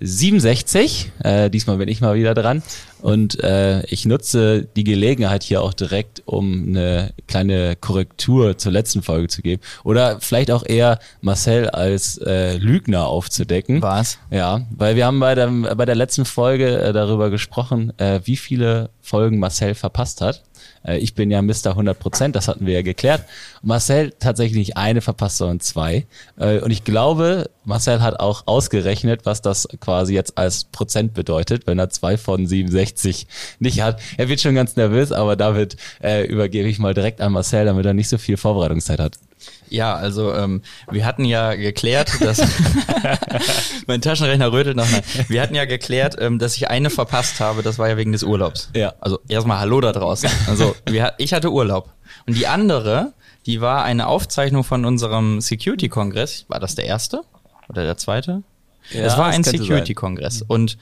[0.00, 1.12] 67.
[1.22, 2.62] Äh, diesmal bin ich mal wieder dran.
[3.00, 9.02] Und äh, ich nutze die Gelegenheit hier auch direkt, um eine kleine Korrektur zur letzten
[9.02, 9.60] Folge zu geben.
[9.82, 13.82] Oder vielleicht auch eher Marcel als äh, Lügner aufzudecken.
[13.82, 14.18] Was?
[14.30, 18.36] Ja, weil wir haben bei der, bei der letzten Folge äh, darüber gesprochen, äh, wie
[18.36, 20.44] viele Folgen Marcel verpasst hat.
[20.84, 21.68] Äh, ich bin ja Mr.
[21.70, 23.24] 100 Prozent, das hatten wir ja geklärt.
[23.62, 26.06] Marcel tatsächlich nicht eine verpasst, sondern zwei.
[26.38, 31.66] Äh, und ich glaube, Marcel hat auch ausgerechnet, was das quasi jetzt als Prozent bedeutet,
[31.66, 33.26] wenn er zwei von 67
[33.58, 34.00] nicht hat.
[34.16, 37.86] Er wird schon ganz nervös, aber damit äh, übergebe ich mal direkt an Marcel, damit
[37.86, 39.18] er nicht so viel Vorbereitungszeit hat.
[39.68, 42.42] Ja, also ähm, wir hatten ja geklärt, dass
[43.86, 44.90] mein Taschenrechner rötelt noch.
[44.90, 45.02] Nein.
[45.28, 47.62] Wir hatten ja geklärt, ähm, dass ich eine verpasst habe.
[47.62, 48.68] Das war ja wegen des Urlaubs.
[48.74, 48.94] Ja.
[49.00, 50.28] Also erstmal Hallo da draußen.
[50.46, 51.90] Also wir, ich hatte Urlaub
[52.26, 53.14] und die andere,
[53.46, 56.44] die war eine Aufzeichnung von unserem Security-Kongress.
[56.48, 57.22] War das der erste
[57.68, 58.42] oder der zweite?
[58.90, 60.76] Ja, das war das ein Security-Kongress und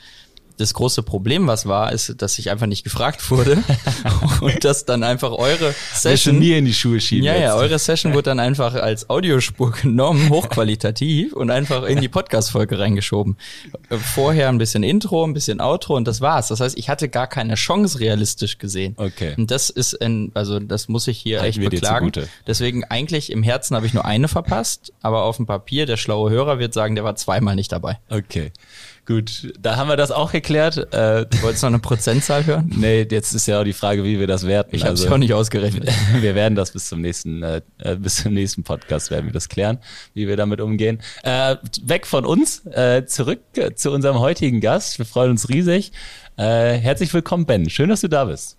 [0.60, 3.58] das große Problem, was war, ist, dass ich einfach nicht gefragt wurde
[4.40, 7.24] und dass dann einfach eure Session mir in die Schuhe schieben.
[7.24, 7.42] Ja, jetzt.
[7.42, 12.78] ja, eure Session wurde dann einfach als Audiospur genommen, hochqualitativ und einfach in die Podcast-Folge
[12.78, 13.36] reingeschoben.
[14.14, 16.48] Vorher ein bisschen Intro, ein bisschen Outro und das war's.
[16.48, 18.94] Das heißt, ich hatte gar keine Chance realistisch gesehen.
[18.98, 19.34] Okay.
[19.36, 22.12] Und das ist ein, also das muss ich hier Halten echt beklagen.
[22.46, 26.30] Deswegen eigentlich im Herzen habe ich nur eine verpasst, aber auf dem Papier, der schlaue
[26.30, 27.98] Hörer wird sagen, der war zweimal nicht dabei.
[28.10, 28.52] Okay.
[29.06, 30.76] Gut, da haben wir das auch geklärt.
[30.94, 32.70] Äh, Wolltest du noch eine Prozentzahl hören?
[32.76, 34.74] nee, jetzt ist ja auch die Frage, wie wir das werten.
[34.76, 35.88] Ich habe es Also- auch nicht ausgerechnet.
[36.20, 39.48] wir werden das bis zum nächsten, äh, äh, bis zum nächsten Podcast werden wir das
[39.48, 39.78] klären,
[40.14, 41.00] wie wir damit umgehen.
[41.24, 44.98] Äh, weg von uns, äh, zurück äh, zu unserem heutigen Gast.
[44.98, 45.92] Wir freuen uns riesig.
[46.36, 47.68] Äh, herzlich willkommen, Ben.
[47.68, 48.56] Schön, dass du da bist.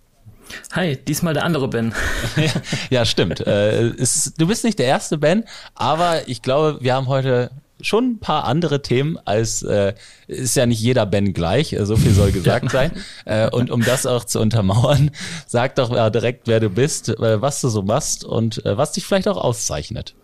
[0.72, 1.94] Hi, diesmal der andere Ben.
[2.90, 3.40] ja, stimmt.
[3.46, 7.50] Äh, es, du bist nicht der erste Ben, aber ich glaube, wir haben heute
[7.82, 9.94] schon ein paar andere Themen als äh,
[10.26, 12.92] ist ja nicht jeder Ben gleich, äh, so viel soll gesagt sein.
[13.24, 15.10] Äh, und um das auch zu untermauern,
[15.46, 18.92] sag doch äh, direkt, wer du bist, äh, was du so machst und äh, was
[18.92, 20.14] dich vielleicht auch auszeichnet.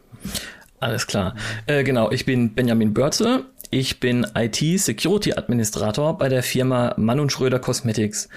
[0.81, 1.35] Alles klar.
[1.67, 3.45] Äh, genau, ich bin Benjamin Börze.
[3.71, 8.31] Ich bin IT-Security-Administrator bei der Firma Mann und Schröder Cosmetics.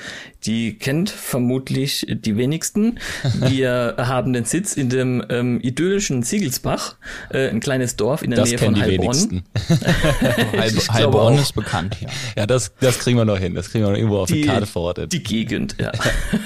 [0.44, 3.00] Die kennt vermutlich die wenigsten.
[3.40, 6.97] Wir haben den Sitz in dem ähm, idyllischen Siegelsbach,
[7.30, 9.44] äh, ein kleines Dorf in der Das Nähe von die Heilbronn.
[10.92, 11.42] Heilbronn auch.
[11.42, 12.09] ist bekannt, ja.
[12.36, 13.56] Ja, das, das kriegen wir noch hin.
[13.56, 15.13] Das kriegen wir noch irgendwo auf die, Karte verortet.
[15.13, 15.94] Die Gegend, ja.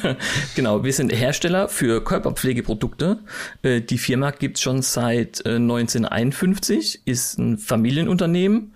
[0.56, 3.18] genau, wir sind Hersteller für Körperpflegeprodukte.
[3.64, 8.75] Äh, Die Firma gibt's schon seit äh, 1951, ist ein Familienunternehmen.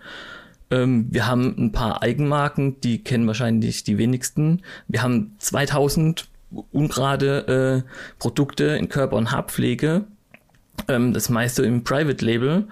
[0.71, 4.61] Ähm, Wir haben ein paar Eigenmarken, die kennen wahrscheinlich die wenigsten.
[4.87, 6.27] Wir haben 2000
[6.71, 10.05] ungerade äh, Produkte in Körper- und Haarpflege.
[10.87, 12.67] Ähm, Das meiste im Private Label.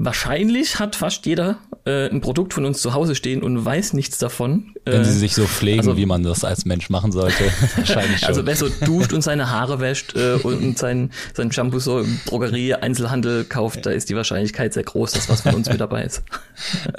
[0.00, 4.16] Wahrscheinlich hat fast jeder äh, ein Produkt von uns zu Hause stehen und weiß nichts
[4.18, 4.74] davon.
[4.84, 7.42] Wenn Äh, sie sich so pflegen, also- wie man das als Mensch machen sollte,
[7.76, 8.28] wahrscheinlich schon.
[8.28, 12.20] Also wer so duscht und seine Haare wäscht äh, und sein, sein Shampoo so im
[12.26, 16.04] Drogerie, Einzelhandel kauft, da ist die Wahrscheinlichkeit sehr groß, dass was von uns mit dabei
[16.04, 16.22] ist.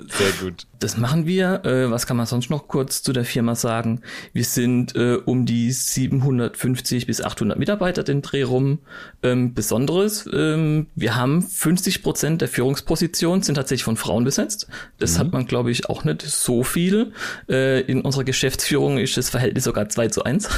[0.09, 0.65] Sehr gut.
[0.79, 1.63] Das machen wir.
[1.65, 4.01] Äh, was kann man sonst noch kurz zu der Firma sagen?
[4.33, 8.79] Wir sind äh, um die 750 bis 800 Mitarbeiter den Dreh rum.
[9.23, 14.67] Ähm, Besonderes, ähm, wir haben 50 Prozent der Führungspositionen sind tatsächlich von Frauen besetzt.
[14.97, 17.13] Das hat man, glaube ich, auch nicht so viel.
[17.49, 20.49] Äh, in unserer Geschäftsführung ist das Verhältnis sogar 2 zu 1.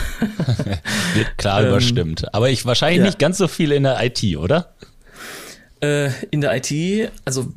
[1.13, 2.33] Wird klar überstimmt.
[2.33, 3.05] Aber ich wahrscheinlich ja.
[3.05, 4.73] nicht ganz so viel in der IT, oder?
[5.81, 7.51] Äh, in der IT, also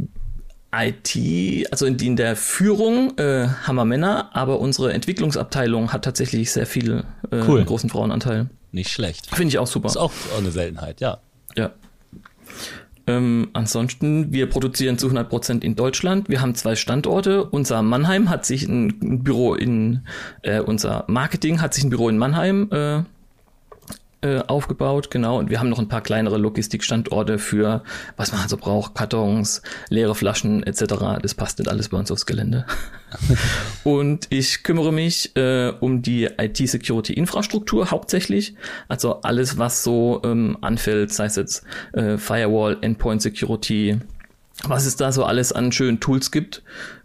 [0.74, 6.50] IT, also in, in der Führung äh, haben wir Männer, aber unsere Entwicklungsabteilung hat tatsächlich
[6.50, 7.64] sehr viel äh, Cool.
[7.64, 8.49] großen Frauenanteil.
[8.72, 9.28] Nicht schlecht.
[9.34, 9.88] Finde ich auch super.
[9.88, 11.19] Ist auch eine Seltenheit, ja.
[11.56, 11.70] Ja.
[13.06, 16.28] Ähm, ansonsten, wir produzieren zu 100% in Deutschland.
[16.28, 17.44] Wir haben zwei Standorte.
[17.44, 20.06] Unser Mannheim hat sich ein, Büro in,
[20.42, 23.02] äh, unser Marketing hat sich ein Büro in Mannheim äh,
[24.25, 25.38] äh, aufgebaut, genau.
[25.38, 27.82] Und wir haben noch ein paar kleinere Logistikstandorte für,
[28.17, 29.61] was man also braucht, Kartons,
[29.91, 31.21] leere Flaschen etc.
[31.21, 32.65] Das passt nicht alles bei uns aufs Gelände.
[33.85, 38.55] Und ich kümmere mich äh, um die IT-Security-Infrastruktur hauptsächlich.
[38.88, 44.00] Also alles, was so ähm, anfällt, sei es jetzt äh, Firewall, Endpoint Security,
[44.69, 46.62] was es da so alles an schönen Tools gibt.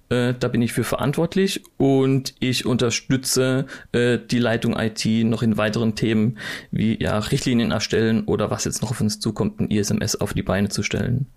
[0.09, 5.57] Äh, da bin ich für verantwortlich und ich unterstütze äh, die Leitung IT noch in
[5.57, 6.37] weiteren Themen
[6.71, 10.43] wie ja Richtlinien erstellen oder was jetzt noch auf uns zukommt, ein ISMS auf die
[10.43, 11.27] Beine zu stellen.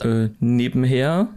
[0.00, 1.28] Äh, nebenher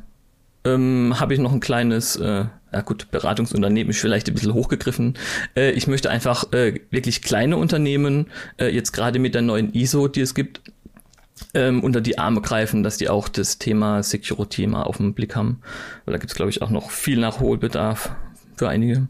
[0.64, 5.16] ähm, habe ich noch ein kleines, äh, ja gut, Beratungsunternehmen ist vielleicht ein bisschen hochgegriffen.
[5.56, 8.28] Äh, ich möchte einfach äh, wirklich kleine Unternehmen,
[8.58, 10.62] äh, jetzt gerade mit der neuen ISO, die es gibt,
[11.54, 15.36] ähm, unter die Arme greifen, dass die auch das Thema Security mal auf den Blick
[15.36, 15.62] haben.
[16.06, 18.16] Weil da gibt es, glaube ich, auch noch viel Nachholbedarf
[18.56, 19.08] für einige.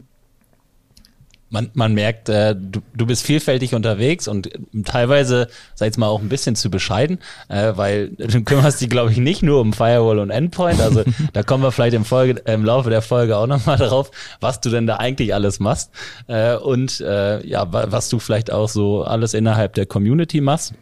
[1.50, 4.50] Man, man merkt, äh, du, du bist vielfältig unterwegs und
[4.84, 5.46] teilweise,
[5.76, 9.18] sag ich mal, auch ein bisschen zu bescheiden, äh, weil du kümmerst dich, glaube ich,
[9.18, 10.80] nicht nur um Firewall und Endpoint.
[10.80, 14.10] Also da kommen wir vielleicht im, Folge, im Laufe der Folge auch nochmal drauf,
[14.40, 15.92] was du denn da eigentlich alles machst
[16.26, 20.74] äh, und äh, ja, was du vielleicht auch so alles innerhalb der Community machst.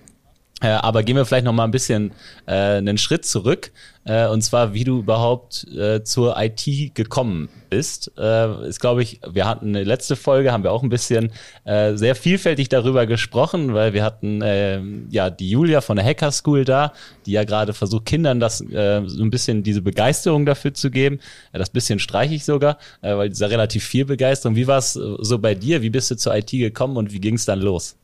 [0.62, 2.12] Äh, aber gehen wir vielleicht noch mal ein bisschen
[2.46, 3.72] äh, einen Schritt zurück.
[4.04, 8.12] Äh, und zwar, wie du überhaupt äh, zur IT gekommen bist.
[8.18, 11.32] Äh, ist, glaube ich, wir hatten eine letzte Folge, haben wir auch ein bisschen
[11.64, 14.80] äh, sehr vielfältig darüber gesprochen, weil wir hatten äh,
[15.10, 16.92] ja die Julia von der Hacker School da,
[17.26, 21.20] die ja gerade versucht, Kindern das äh, so ein bisschen diese Begeisterung dafür zu geben.
[21.52, 24.56] Äh, das bisschen streiche ich sogar, äh, weil dieser relativ viel Begeisterung.
[24.56, 25.82] Wie war es so bei dir?
[25.82, 27.96] Wie bist du zur IT gekommen und wie ging es dann los?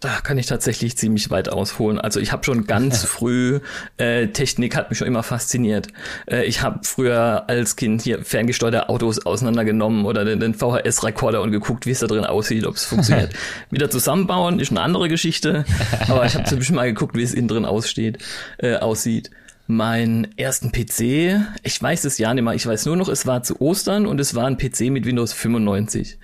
[0.00, 1.98] Da kann ich tatsächlich ziemlich weit ausholen.
[1.98, 3.60] Also ich habe schon ganz früh,
[3.96, 5.88] äh, Technik hat mich schon immer fasziniert.
[6.26, 11.50] Äh, ich habe früher als Kind hier ferngesteuerte Autos auseinandergenommen oder den, den VHS-Rekorder und
[11.50, 13.32] geguckt, wie es da drin aussieht, ob es funktioniert.
[13.70, 15.64] Wieder zusammenbauen ist eine andere Geschichte,
[16.08, 18.18] aber ich habe zumindest mal geguckt, wie es innen drin aussteht,
[18.58, 19.30] äh, aussieht.
[19.68, 23.42] Mein ersten PC, ich weiß es ja nicht mehr, ich weiß nur noch, es war
[23.42, 26.18] zu Ostern und es war ein PC mit Windows 95.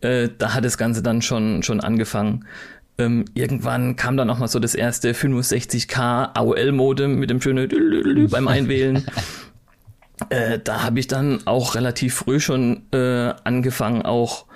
[0.00, 2.46] Äh, da hat das Ganze dann schon, schon angefangen.
[2.98, 8.48] Ähm, irgendwann kam dann auch mal so das erste 65K AOL-Modem mit dem schönen beim
[8.48, 9.04] Einwählen.
[10.30, 14.46] äh, da habe ich dann auch relativ früh schon äh, angefangen, auch,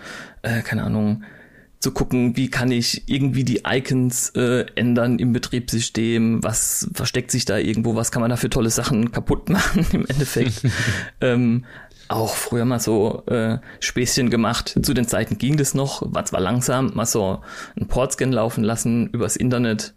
[0.42, 1.24] äh, keine Ahnung,
[1.80, 7.46] zu gucken, wie kann ich irgendwie die Icons äh, ändern im Betriebssystem, was versteckt sich
[7.46, 10.62] da irgendwo, was kann man da für tolle Sachen kaputt machen im Endeffekt.
[11.22, 11.64] ähm,
[12.10, 14.76] auch früher mal so äh, Späßchen gemacht.
[14.82, 17.40] Zu den Zeiten ging das noch, war zwar langsam, mal so
[17.76, 19.94] einen Portscan laufen lassen übers Internet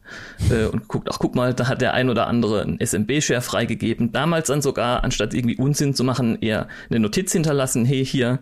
[0.50, 4.12] äh, und guckt, ach guck mal, da hat der ein oder andere einen SMB-Share freigegeben.
[4.12, 8.40] Damals dann sogar, anstatt irgendwie Unsinn zu machen, eher eine Notiz hinterlassen, hey hier,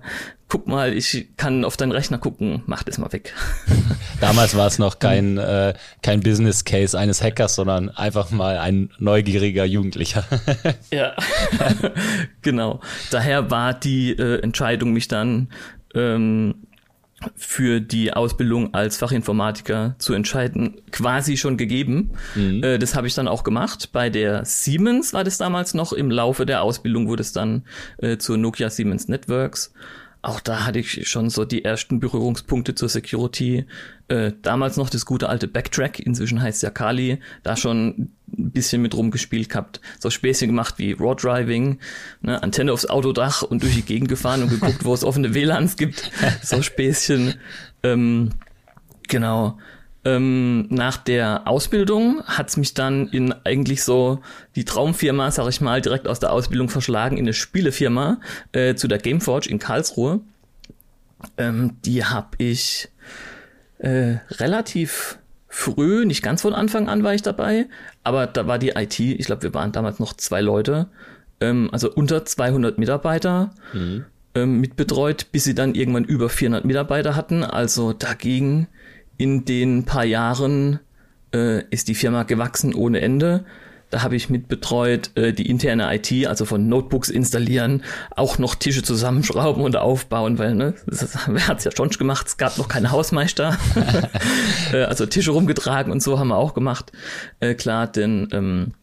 [0.52, 3.34] guck mal, ich kann auf deinen Rechner gucken, mach das mal weg.
[4.20, 8.90] Damals war es noch kein, äh, kein Business Case eines Hackers, sondern einfach mal ein
[9.00, 10.26] neugieriger Jugendlicher.
[10.92, 11.16] ja,
[12.42, 12.82] genau.
[13.12, 15.48] Daher war die äh, Entscheidung, mich dann
[15.96, 16.56] ähm,
[17.38, 22.12] für die Ausbildung als Fachinformatiker zu entscheiden, quasi schon gegeben.
[22.36, 22.62] Mhm.
[22.62, 23.92] Äh, das habe ich dann auch gemacht.
[23.94, 25.94] Bei der Siemens war das damals noch.
[25.94, 27.64] Im Laufe der Ausbildung wurde es dann
[28.00, 29.72] äh, zur Nokia Siemens Networks
[30.24, 33.66] auch da hatte ich schon so die ersten Berührungspunkte zur Security.
[34.08, 38.52] Äh, damals noch das gute alte Backtrack, inzwischen heißt es ja Kali, da schon ein
[38.52, 39.82] bisschen mit rumgespielt gehabt.
[40.00, 41.80] So Späßchen gemacht wie Raw Driving,
[42.22, 45.76] ne, Antenne aufs Autodach und durch die Gegend gefahren und geguckt, wo es offene WLANs
[45.76, 46.12] gibt.
[46.44, 47.36] So Späßchen.
[47.84, 48.30] Ähm,
[49.08, 49.58] genau.
[50.04, 54.20] Ähm, nach der Ausbildung hat's mich dann in eigentlich so
[54.56, 58.20] die Traumfirma, sag ich mal, direkt aus der Ausbildung verschlagen in eine Spielefirma
[58.52, 60.22] äh, zu der Gameforge in Karlsruhe.
[61.38, 62.90] Ähm, die habe ich
[63.78, 67.68] äh, relativ früh, nicht ganz von Anfang an war ich dabei,
[68.04, 70.88] aber da war die IT, ich glaube, wir waren damals noch zwei Leute,
[71.42, 73.54] ähm, also unter 200 Mitarbeiter.
[73.74, 74.06] Mhm.
[74.34, 77.44] Ähm, mitbetreut, bis sie dann irgendwann über 400 Mitarbeiter hatten.
[77.44, 78.70] Also dagegen
[79.22, 80.80] in den paar Jahren
[81.32, 83.46] äh, ist die Firma gewachsen ohne Ende.
[83.92, 87.84] Da habe ich mitbetreut äh, die interne IT, also von Notebooks installieren,
[88.16, 92.38] auch noch Tische zusammenschrauben und aufbauen, weil ne, das, wer hat's ja schon gemacht, es
[92.38, 93.60] gab noch keine Hausmeister.
[94.74, 96.92] äh, also Tische rumgetragen und so haben wir auch gemacht.
[97.42, 98.74] Äh, klar, den ähm,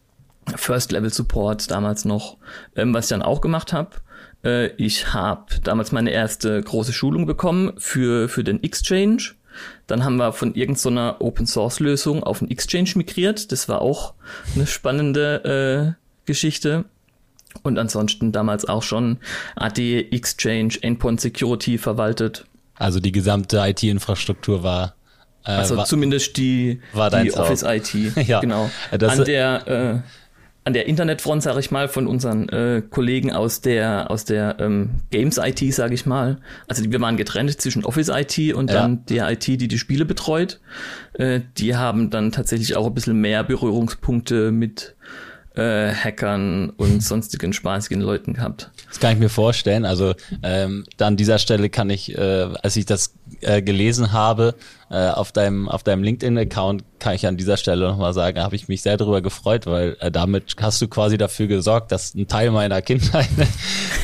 [0.55, 2.37] First Level Support damals noch,
[2.77, 3.97] ähm, was ich dann auch gemacht habe.
[4.45, 9.33] Äh, ich habe damals meine erste große Schulung bekommen für, für den Exchange
[9.87, 13.51] dann haben wir von irgendeiner so Open Source Lösung auf einen Exchange migriert.
[13.51, 14.13] Das war auch
[14.55, 16.85] eine spannende äh, Geschichte.
[17.63, 19.17] Und ansonsten damals auch schon
[19.55, 22.45] AD Exchange Endpoint Security verwaltet.
[22.75, 24.95] Also die gesamte IT-Infrastruktur war
[25.45, 27.71] äh, also war, zumindest die, die Office auch.
[27.73, 27.93] IT.
[28.27, 28.39] ja.
[28.39, 28.69] Genau.
[28.91, 30.09] Das, An der äh,
[30.69, 34.91] an der Internetfront, sage ich mal, von unseren äh, Kollegen aus der aus der ähm,
[35.09, 36.37] Games IT, sage ich mal.
[36.67, 38.81] Also wir waren getrennt zwischen Office IT und ja.
[38.81, 40.59] dann der IT, die die Spiele betreut.
[41.13, 44.95] Äh, die haben dann tatsächlich auch ein bisschen mehr Berührungspunkte mit
[45.55, 48.69] äh, Hackern und sonstigen spaßigen Leuten gehabt.
[48.89, 49.85] Das kann ich mir vorstellen.
[49.85, 54.55] Also ähm, da an dieser Stelle kann ich, äh, als ich das äh, gelesen habe,
[54.89, 58.67] äh, auf deinem, auf deinem LinkedIn-Account, kann ich an dieser Stelle nochmal sagen, habe ich
[58.67, 62.51] mich sehr darüber gefreut, weil äh, damit hast du quasi dafür gesorgt, dass ein Teil
[62.51, 63.29] meiner Kindheit,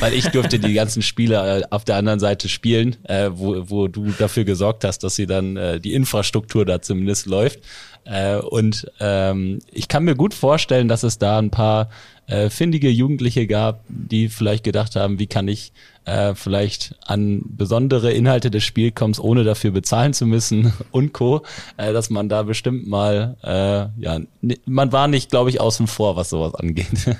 [0.00, 3.88] weil ich durfte die ganzen Spiele äh, auf der anderen Seite spielen, äh, wo, wo
[3.88, 7.60] du dafür gesorgt hast, dass sie dann äh, die Infrastruktur da zumindest läuft.
[8.06, 11.90] Äh, und ähm, ich kann mir gut vorstellen, dass es da ein paar
[12.26, 15.72] äh, findige Jugendliche gab, die vielleicht gedacht haben, wie kann ich
[16.04, 21.42] äh, vielleicht an besondere Inhalte des Spielkommens, ohne dafür bezahlen zu müssen und Co.,
[21.76, 24.20] äh, dass man da bestimmt mal, äh, ja,
[24.64, 26.86] man war nicht, glaube ich, außen vor, was sowas angeht.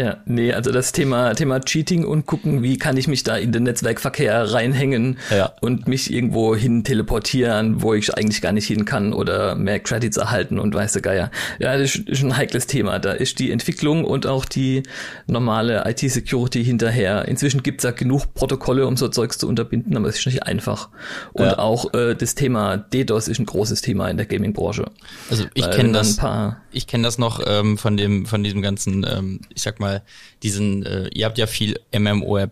[0.00, 3.52] Ja, nee, also das Thema, Thema Cheating und gucken, wie kann ich mich da in
[3.52, 5.52] den Netzwerkverkehr reinhängen Ja.
[5.60, 10.16] und mich irgendwo hin teleportieren, wo ich eigentlich gar nicht hin kann oder mehr Credits
[10.16, 11.30] erhalten und weiß der Geier.
[11.58, 12.98] Ja, das ist ein heikles Thema.
[12.98, 14.84] Da ist die Entwicklung und auch die
[15.26, 17.28] normale IT-Security hinterher.
[17.28, 20.88] Inzwischen gibt's ja genug Protokolle, um so Zeugs zu unterbinden, aber es ist nicht einfach.
[21.34, 21.58] Und Ja.
[21.58, 24.86] auch äh, das Thema DDoS ist ein großes Thema in der Gaming-Branche.
[25.28, 28.62] Also ich kenne das, ein paar ich kenne das noch ähm, von dem, von diesem
[28.62, 30.02] ganzen, ähm, ich sag mal,
[30.42, 31.78] diesen, äh, ihr habt ja viel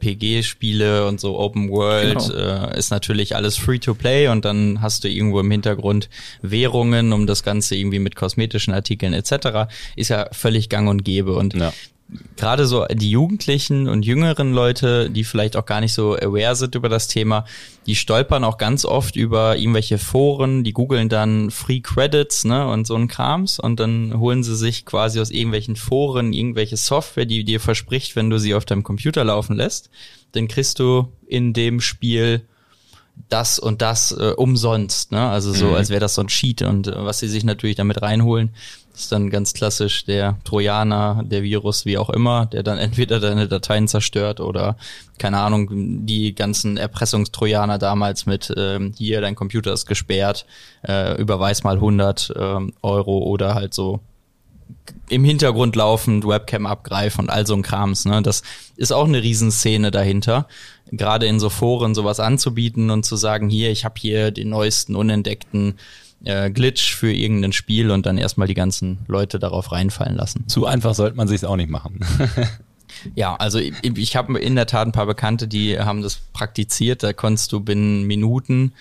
[0.03, 2.35] MMORPG-Spiele und so Open World, Genau.
[2.73, 6.09] äh, ist natürlich alles free to play und dann hast du irgendwo im Hintergrund
[6.43, 9.71] Währungen, um das Ganze irgendwie mit kosmetischen Artikeln etc.
[9.97, 11.73] Ist ja völlig gang und gäbe und Ja.
[12.37, 16.75] Gerade so die Jugendlichen und jüngeren Leute, die vielleicht auch gar nicht so aware sind
[16.75, 17.45] über das Thema,
[17.87, 22.87] die stolpern auch ganz oft über irgendwelche Foren, die googeln dann Free Credits, ne, und
[22.87, 27.45] so ein Krams und dann holen sie sich quasi aus irgendwelchen Foren irgendwelche Software, die
[27.45, 29.91] dir verspricht, wenn du sie auf deinem Computer laufen lässt,
[30.33, 32.43] dann kriegst du in dem Spiel
[33.29, 35.29] das und das äh, umsonst, ne?
[35.29, 38.01] Also so, als wäre das so ein Cheat und äh, was sie sich natürlich damit
[38.01, 38.51] reinholen,
[38.99, 43.49] ist dann ganz klassisch der Trojaner, der Virus, wie auch immer, der dann entweder deine
[43.49, 44.77] Dateien zerstört oder
[45.19, 50.47] keine Ahnung, die ganzen Erpressungstrojaner damals mit ähm, hier dein Computer ist gesperrt,
[50.87, 54.01] äh, überweis mal 100 ähm, Euro oder halt so
[55.09, 58.05] im Hintergrund laufend, Webcam abgreifen und all so ein Krams.
[58.05, 58.23] Ne?
[58.23, 58.43] Das
[58.77, 60.47] ist auch eine Riesenszene dahinter.
[60.91, 64.97] Gerade in so Foren sowas anzubieten und zu sagen, hier, ich habe hier den neuesten,
[64.97, 65.79] unentdeckten
[66.25, 70.49] äh, Glitch für irgendein Spiel und dann erstmal die ganzen Leute darauf reinfallen lassen.
[70.49, 72.01] Zu einfach sollte man sich's auch nicht machen.
[73.15, 77.03] Ja, also ich, ich habe in der Tat ein paar Bekannte, die haben das praktiziert.
[77.03, 78.73] Da konntest du binnen Minuten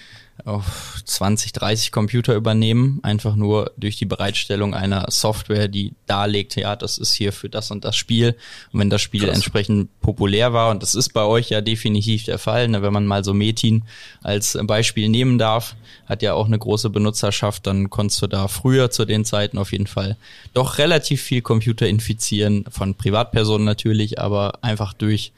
[0.46, 6.76] auf 20, 30 Computer übernehmen, einfach nur durch die Bereitstellung einer Software, die darlegt, ja,
[6.76, 8.36] das ist hier für das und das Spiel.
[8.72, 9.36] Und wenn das Spiel Krass.
[9.36, 13.06] entsprechend populär war, und das ist bei euch ja definitiv der Fall, ne, wenn man
[13.06, 13.84] mal so Metin
[14.22, 15.76] als Beispiel nehmen darf,
[16.06, 19.72] hat ja auch eine große Benutzerschaft, dann konntest du da früher zu den Zeiten auf
[19.72, 20.18] jeden Fall
[20.54, 25.32] doch relativ viel Computer infizieren, von Privatpersonen natürlich, aber einfach durch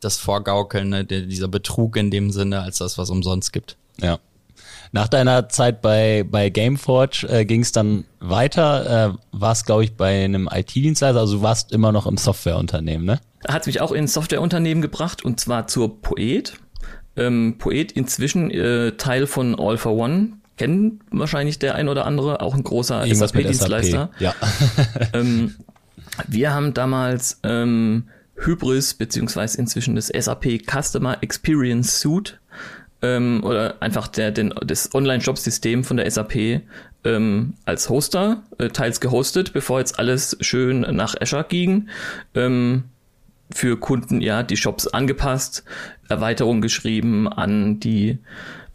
[0.00, 3.76] das Vorgaukeln, ne, dieser Betrug in dem Sinne, als das, was umsonst gibt.
[4.00, 4.18] Ja.
[4.94, 9.96] Nach deiner Zeit bei, bei Gameforge äh, ging es dann weiter, äh, warst, glaube ich,
[9.96, 13.18] bei einem IT-Dienstleister, also du warst immer noch im Softwareunternehmen, ne?
[13.48, 16.54] hat mich auch in ein Softwareunternehmen gebracht und zwar zur Poet.
[17.16, 20.34] Ähm, Poet inzwischen äh, Teil von All for One.
[20.56, 24.10] Kennen wahrscheinlich der ein oder andere, auch ein großer SAP-Dienstleister.
[24.12, 24.20] SAP.
[24.20, 24.34] Ja.
[25.12, 25.56] ähm,
[26.28, 28.04] wir haben damals ähm,
[28.36, 32.38] Hybris beziehungsweise inzwischen das SAP Customer Experience Suite
[33.04, 36.62] ähm, oder einfach der, den, das Online-Shop-System von der SAP
[37.04, 41.88] ähm, als Hoster, äh, teils gehostet, bevor jetzt alles schön nach Azure ging.
[42.34, 42.84] Ähm,
[43.52, 45.64] für Kunden ja die Shops angepasst,
[46.08, 48.18] Erweiterungen geschrieben, an die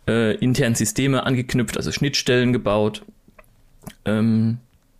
[0.07, 3.03] äh, internen Systeme angeknüpft, also Schnittstellen gebaut.
[4.05, 4.59] Ähm,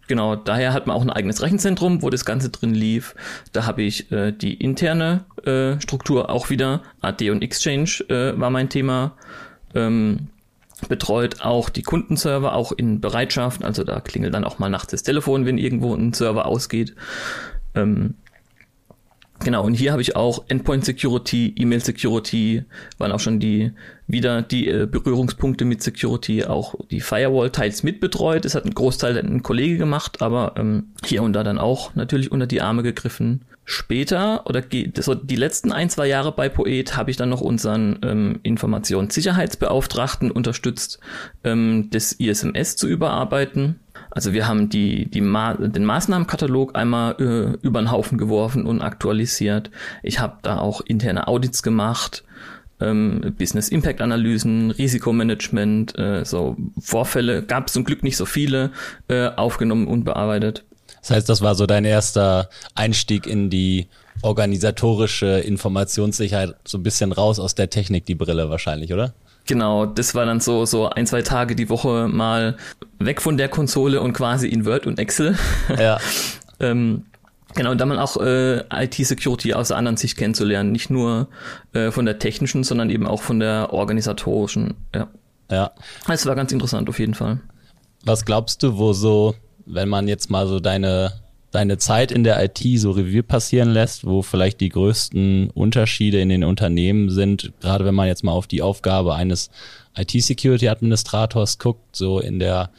[0.10, 3.16] genau, daher hat man auch ein eigenes Rechenzentrum, wo das Ganze drin lief.
[3.54, 8.50] Da habe ich äh, die interne äh, Struktur auch wieder, AD und Exchange äh, war
[8.50, 9.13] mein Thema.
[9.74, 10.28] Ähm,
[10.89, 13.63] betreut auch die Kundenserver, auch in Bereitschaft.
[13.63, 16.96] Also da klingelt dann auch mal nachts das Telefon, wenn irgendwo ein Server ausgeht.
[17.75, 18.16] Ähm,
[19.41, 22.65] Genau, und hier habe ich auch Endpoint Security, E-Mail Security,
[22.98, 23.72] waren auch schon die
[24.05, 28.43] wieder die äh, Berührungspunkte mit Security, auch die Firewall teils mitbetreut.
[28.43, 32.31] Das hat ein Großteil ein Kollege gemacht, aber ähm, hier und da dann auch natürlich
[32.31, 33.46] unter die Arme gegriffen.
[33.63, 34.63] Später oder
[35.00, 40.31] so die letzten ein, zwei Jahre bei Poet habe ich dann noch unseren ähm, Informationssicherheitsbeauftragten
[40.31, 41.00] unterstützt,
[41.43, 43.79] ähm, das ISMS zu überarbeiten.
[44.12, 48.82] Also wir haben die, die Ma den Maßnahmenkatalog einmal äh, über den Haufen geworfen und
[48.82, 49.70] aktualisiert.
[50.04, 52.24] Ich habe da auch interne Audits gemacht,
[52.80, 58.72] ähm, Business Impact Analysen, Risikomanagement, äh, so Vorfälle gab es zum Glück nicht so viele
[59.10, 60.63] äh, aufgenommen und bearbeitet.
[61.01, 63.88] Das heißt, das war so dein erster Einstieg in die
[64.22, 69.13] organisatorische Informationssicherheit, so ein bisschen raus aus der Technik, die Brille wahrscheinlich, oder?
[69.50, 72.56] Genau, das war dann so, so ein, zwei Tage die Woche mal
[73.00, 75.36] weg von der Konsole und quasi in Word und Excel.
[75.77, 75.98] Ja.
[76.60, 77.06] ähm,
[77.56, 81.29] Genau, und dann auch äh, IT-Security aus der anderen Sicht kennenzulernen, nicht nur
[81.74, 84.75] äh, von der technischen, sondern eben auch von der organisatorischen.
[84.94, 85.08] Ja.
[85.50, 85.72] Ja.
[86.08, 87.39] Es war ganz interessant auf jeden Fall.
[88.06, 89.34] Was glaubst du, wo so,
[89.65, 91.12] wenn man jetzt mal so deine
[91.51, 96.29] deine Zeit in der IT so Revue passieren lässt, wo vielleicht die größten Unterschiede in
[96.29, 99.50] den Unternehmen sind, gerade wenn man jetzt mal auf die Aufgabe eines
[99.98, 102.70] IT-Security-Administrators guckt, so in der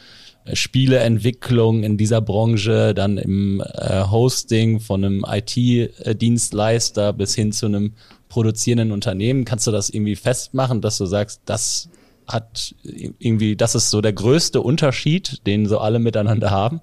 [0.53, 7.93] Spieleentwicklung in dieser Branche, dann im äh, Hosting von einem IT-Dienstleister bis hin zu einem
[8.29, 9.45] produzierenden Unternehmen.
[9.45, 11.89] Kannst du das irgendwie festmachen, dass du sagst, das
[12.27, 16.81] hat irgendwie, das ist so der größte Unterschied, den so alle miteinander haben?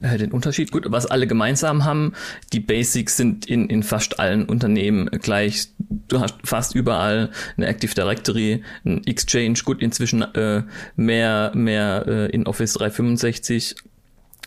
[0.00, 0.70] Äh, den Unterschied.
[0.70, 2.12] Gut, was alle gemeinsam haben,
[2.52, 5.68] die Basics sind in, in fast allen Unternehmen gleich.
[5.78, 10.62] Du hast fast überall eine Active Directory, ein Exchange, gut, inzwischen äh,
[10.94, 13.74] mehr, mehr äh, in Office 365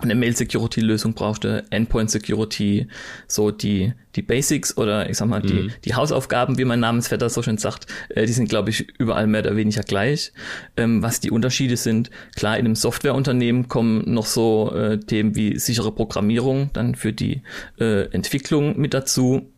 [0.04, 2.88] eine Mail-Security-Lösung brauchte, Endpoint-Security,
[3.28, 5.72] so die, die Basics oder ich sag mal, die, mhm.
[5.86, 9.42] die Hausaufgaben, wie mein Namensvetter so schön sagt, äh, die sind, glaube ich, überall mehr
[9.42, 10.34] oder weniger gleich.
[10.78, 15.58] Ähm, was die Unterschiede sind, klar, in einem Softwareunternehmen kommen noch so äh, Themen wie
[15.60, 17.42] sichere Programmierung dann für die
[17.80, 19.52] äh, Entwicklung mit dazu.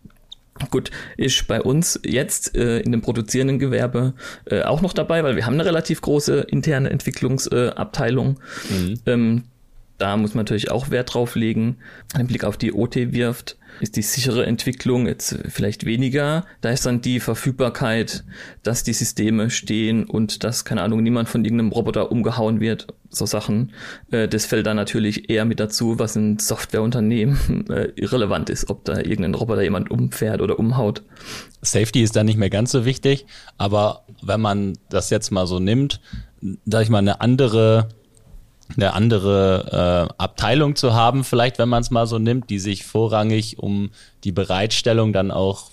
[0.70, 4.14] Gut, ist bei uns jetzt äh, in dem produzierenden Gewerbe
[4.46, 8.40] äh, auch noch dabei, weil wir haben eine relativ große interne Entwicklungsabteilung.
[8.70, 9.00] Äh, mhm.
[9.06, 9.44] ähm,
[10.04, 11.78] da muss man natürlich auch Wert drauf legen.
[12.14, 16.46] Ein Blick auf die OT wirft, ist die sichere Entwicklung jetzt vielleicht weniger.
[16.60, 18.26] Da ist dann die Verfügbarkeit,
[18.64, 22.88] dass die Systeme stehen und dass, keine Ahnung, niemand von irgendeinem Roboter umgehauen wird.
[23.12, 23.72] So Sachen.
[24.12, 28.84] Äh, das fällt dann natürlich eher mit dazu, was ein Softwareunternehmen äh, irrelevant ist, ob
[28.84, 31.02] da irgendein Roboter jemand umfährt oder umhaut.
[31.62, 33.26] Safety ist da nicht mehr ganz so wichtig,
[33.58, 36.02] aber wenn man das jetzt mal so nimmt,
[36.66, 37.88] sag ich mal, eine andere
[38.76, 42.86] eine andere äh, Abteilung zu haben, vielleicht wenn man es mal so nimmt, die sich
[42.86, 43.92] vorrangig um
[44.24, 45.72] die Bereitstellung dann auch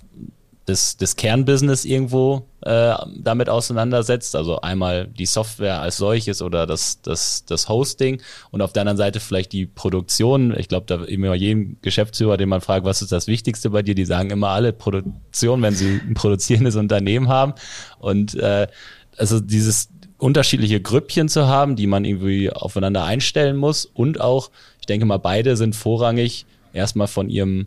[0.70, 4.36] des, des Kernbusiness irgendwo äh, damit auseinandersetzt.
[4.36, 8.96] Also einmal die Software als solches oder das, das, das Hosting und auf der anderen
[8.96, 10.56] Seite vielleicht die Produktion.
[10.56, 13.94] Ich glaube, da immer jedem Geschäftsführer, den man fragt, was ist das Wichtigste bei dir,
[13.94, 17.54] die sagen immer alle Produktion, wenn sie ein produzierendes Unternehmen haben.
[17.98, 18.68] Und äh,
[19.16, 19.88] also dieses
[20.20, 23.86] unterschiedliche Grüppchen zu haben, die man irgendwie aufeinander einstellen muss.
[23.86, 27.66] Und auch, ich denke mal, beide sind vorrangig erstmal von ihrem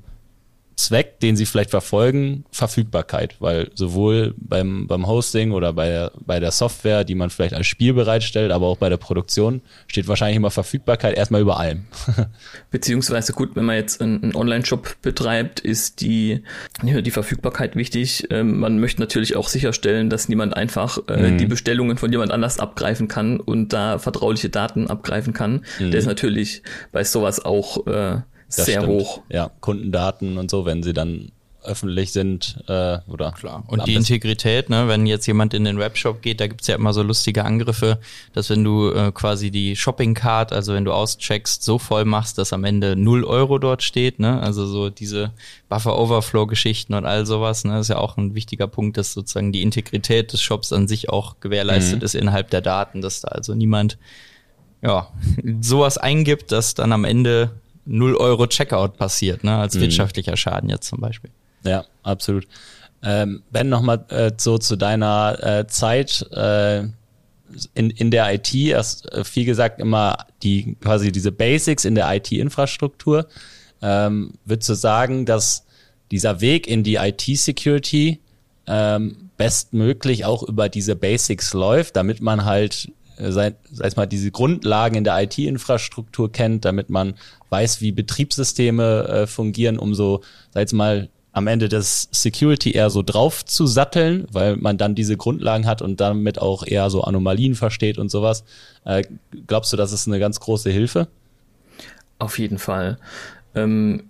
[0.84, 6.42] Zweck, den sie vielleicht verfolgen, Verfügbarkeit, weil sowohl beim, beim Hosting oder bei der, bei
[6.42, 10.36] der Software, die man vielleicht als Spiel bereitstellt, aber auch bei der Produktion, steht wahrscheinlich
[10.36, 11.86] immer Verfügbarkeit erstmal über allem.
[12.72, 16.44] Beziehungsweise gut, wenn man jetzt einen, Online-Shop betreibt, ist die,
[16.82, 18.28] die Verfügbarkeit wichtig.
[18.30, 21.38] Ähm, man möchte natürlich auch sicherstellen, dass niemand einfach äh, mhm.
[21.38, 25.64] die Bestellungen von jemand anders abgreifen kann und da vertrauliche Daten abgreifen kann.
[25.80, 25.92] Mhm.
[25.92, 28.22] Der ist natürlich bei sowas auch äh,
[28.56, 29.02] das sehr stimmt.
[29.02, 29.22] hoch.
[29.30, 31.32] Ja, Kundendaten und so, wenn sie dann
[31.64, 36.22] öffentlich sind äh, oder klar und die Integrität ne wenn jetzt jemand in den Webshop
[36.22, 38.00] geht da gibt's ja immer so lustige Angriffe
[38.34, 42.38] dass wenn du äh, quasi die Shopping Card also wenn du auscheckst so voll machst
[42.38, 45.32] dass am Ende null Euro dort steht ne also so diese
[45.70, 49.52] Buffer Overflow Geschichten und all sowas ne ist ja auch ein wichtiger Punkt dass sozusagen
[49.52, 52.06] die Integrität des Shops an sich auch gewährleistet mhm.
[52.06, 53.98] ist innerhalb der Daten dass da also niemand
[54.82, 55.08] ja
[55.62, 57.52] sowas eingibt dass dann am Ende
[57.86, 59.82] 0 Euro Checkout passiert, ne, als mhm.
[59.82, 61.32] wirtschaftlicher Schaden jetzt zum Beispiel.
[61.64, 62.48] Ja, absolut.
[63.02, 66.84] Ähm, ben, nochmal äh, so zu deiner äh, Zeit äh,
[67.74, 68.54] in, in der IT.
[68.56, 73.28] Erst äh, viel gesagt immer die quasi diese Basics in der IT-Infrastruktur.
[73.82, 75.66] Ähm, würdest du sagen, dass
[76.12, 78.20] dieser Weg in die IT-Security
[78.68, 84.32] ähm, bestmöglich auch über diese Basics läuft, damit man halt sei, sei es mal diese
[84.32, 87.16] Grundlagen in der IT-Infrastruktur kennt, damit man
[87.50, 90.22] weiß, wie Betriebssysteme äh, fungieren, um so,
[90.52, 94.94] sei es mal am Ende das Security eher so drauf zu satteln, weil man dann
[94.94, 98.44] diese Grundlagen hat und damit auch eher so Anomalien versteht und sowas.
[98.86, 99.04] Äh,
[99.48, 101.08] glaubst du, das ist eine ganz große Hilfe?
[102.20, 103.00] Auf jeden Fall
[103.56, 104.04] ähm,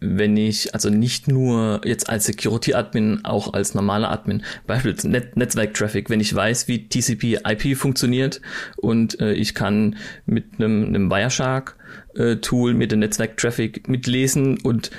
[0.00, 6.10] wenn ich also nicht nur jetzt als Security-Admin, auch als normaler Admin, beispielsweise Net Netzwerk-Traffic,
[6.10, 8.40] wenn ich weiß, wie TCP/IP funktioniert
[8.76, 14.90] und äh, ich kann mit einem, einem Wireshark-Tool äh, mit dem Netzwerk-Traffic mitlesen und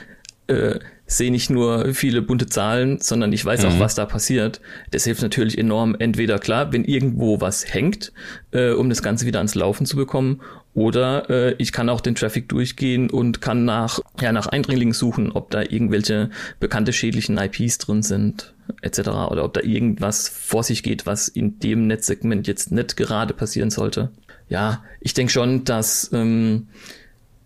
[0.48, 3.70] äh, sehe nicht nur viele bunte Zahlen, sondern ich weiß mhm.
[3.70, 4.62] auch, was da passiert.
[4.92, 5.96] Das hilft natürlich enorm.
[5.98, 8.12] Entweder klar, wenn irgendwo was hängt,
[8.52, 10.42] äh, um das Ganze wieder ans Laufen zu bekommen,
[10.78, 15.32] Oder äh, ich kann auch den Traffic durchgehen und kann nach, ja, nach Eindringlingen suchen,
[15.32, 19.00] ob da irgendwelche bekannte schädlichen IPs drin sind, etc.
[19.32, 23.72] Oder ob da irgendwas vor sich geht, was in dem Netzsegment jetzt nicht gerade passieren
[23.72, 24.12] sollte.
[24.50, 26.68] Ja, ich denke schon, dass ähm,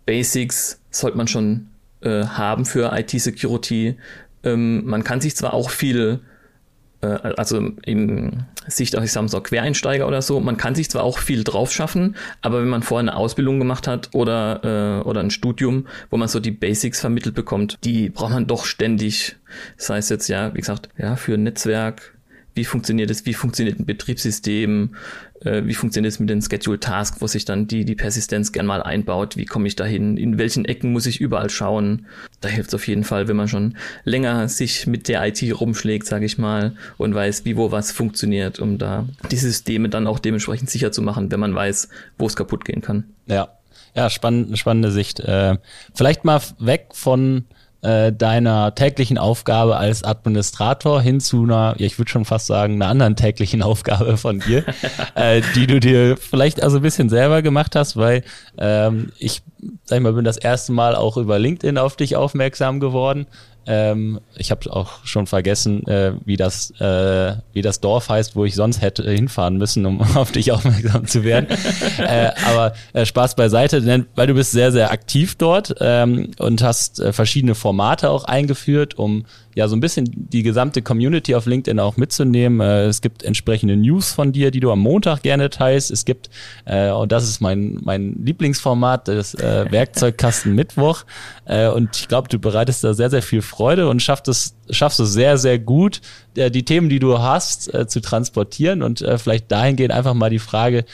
[0.06, 1.70] Basics sollte man schon
[2.02, 3.96] äh, haben für IT-Security.
[4.44, 6.20] Ähm, man kann sich zwar auch viel
[7.08, 11.44] also in Sicht, ich sage so Quereinsteiger oder so, man kann sich zwar auch viel
[11.44, 15.88] drauf schaffen, aber wenn man vorher eine Ausbildung gemacht hat oder, äh, oder ein Studium,
[16.10, 19.36] wo man so die Basics vermittelt bekommt, die braucht man doch ständig.
[19.78, 22.14] Das heißt jetzt ja, wie gesagt, ja, für ein Netzwerk,
[22.54, 24.96] wie funktioniert es, wie funktioniert ein Betriebssystem,
[25.44, 28.66] äh, wie funktioniert es mit den Schedule Task, wo sich dann die, die Persistenz gern
[28.66, 32.06] mal einbaut, wie komme ich dahin, in welchen Ecken muss ich überall schauen.
[32.42, 36.06] Da hilft es auf jeden Fall, wenn man schon länger sich mit der IT rumschlägt,
[36.06, 40.20] sage ich mal, und weiß, wie wo was funktioniert, um da die Systeme dann auch
[40.20, 43.06] dementsprechend sicher zu machen, wenn man weiß, wo es kaputt gehen kann.
[43.28, 43.50] Ja,
[43.96, 45.20] ja, spannend, spannende Sicht.
[45.20, 45.58] Äh,
[45.94, 47.46] vielleicht mal weg von
[47.82, 52.76] äh, deiner täglichen Aufgabe als Administrator hin zu einer, ja, ich würde schon fast sagen,
[52.76, 54.64] einer anderen täglichen Aufgabe von dir,
[55.16, 58.24] äh, die du dir vielleicht also ein bisschen selber gemacht hast, weil
[58.58, 59.42] ähm, ich,
[59.86, 63.28] sag ich mal, bin das erste Mal auch über LinkedIn auf dich aufmerksam geworden
[63.68, 68.44] ähm, ich habe auch schon vergessen, äh, wie das äh, wie das Dorf heißt, wo
[68.46, 71.48] ich sonst hätte hinfahren müssen, um auf dich aufmerksam zu werden.
[72.00, 76.64] äh, aber äh, Spaß beiseite, denn weil du bist sehr sehr aktiv dort ähm, und
[76.64, 81.46] hast äh, verschiedene Formate auch eingeführt, um ja so ein bisschen die gesamte Community auf
[81.46, 82.60] LinkedIn auch mitzunehmen.
[82.60, 85.92] Äh, es gibt entsprechende News von dir, die du am Montag gerne teilst.
[85.92, 86.30] Es gibt,
[86.66, 91.04] äh, und das ist mein, mein Lieblingsformat, das äh, Werkzeugkasten Mittwoch.
[91.46, 95.00] Äh, und ich glaube, du bereitest da sehr, sehr viel Freude und schaffst es, schaffst
[95.00, 96.02] es sehr, sehr gut,
[96.36, 98.84] äh, die Themen, die du hast, äh, zu transportieren.
[98.84, 100.86] Und äh, vielleicht dahingehend einfach mal die Frage,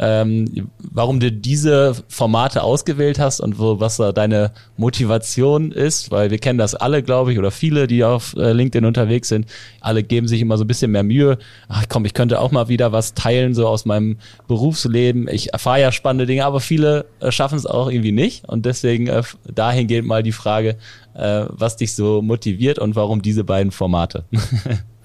[0.00, 6.30] ähm, warum du diese Formate ausgewählt hast und wo, was da deine Motivation ist, weil
[6.30, 9.46] wir kennen das alle, glaube ich, oder viele, die auf äh, LinkedIn unterwegs sind.
[9.82, 11.38] Alle geben sich immer so ein bisschen mehr Mühe.
[11.68, 14.16] Ach komm, ich könnte auch mal wieder was teilen, so aus meinem
[14.48, 15.28] Berufsleben.
[15.28, 18.48] Ich erfahre ja spannende Dinge, aber viele äh, schaffen es auch irgendwie nicht.
[18.48, 20.76] Und deswegen äh, dahingehend mal die Frage,
[21.12, 24.24] äh, was dich so motiviert und warum diese beiden Formate.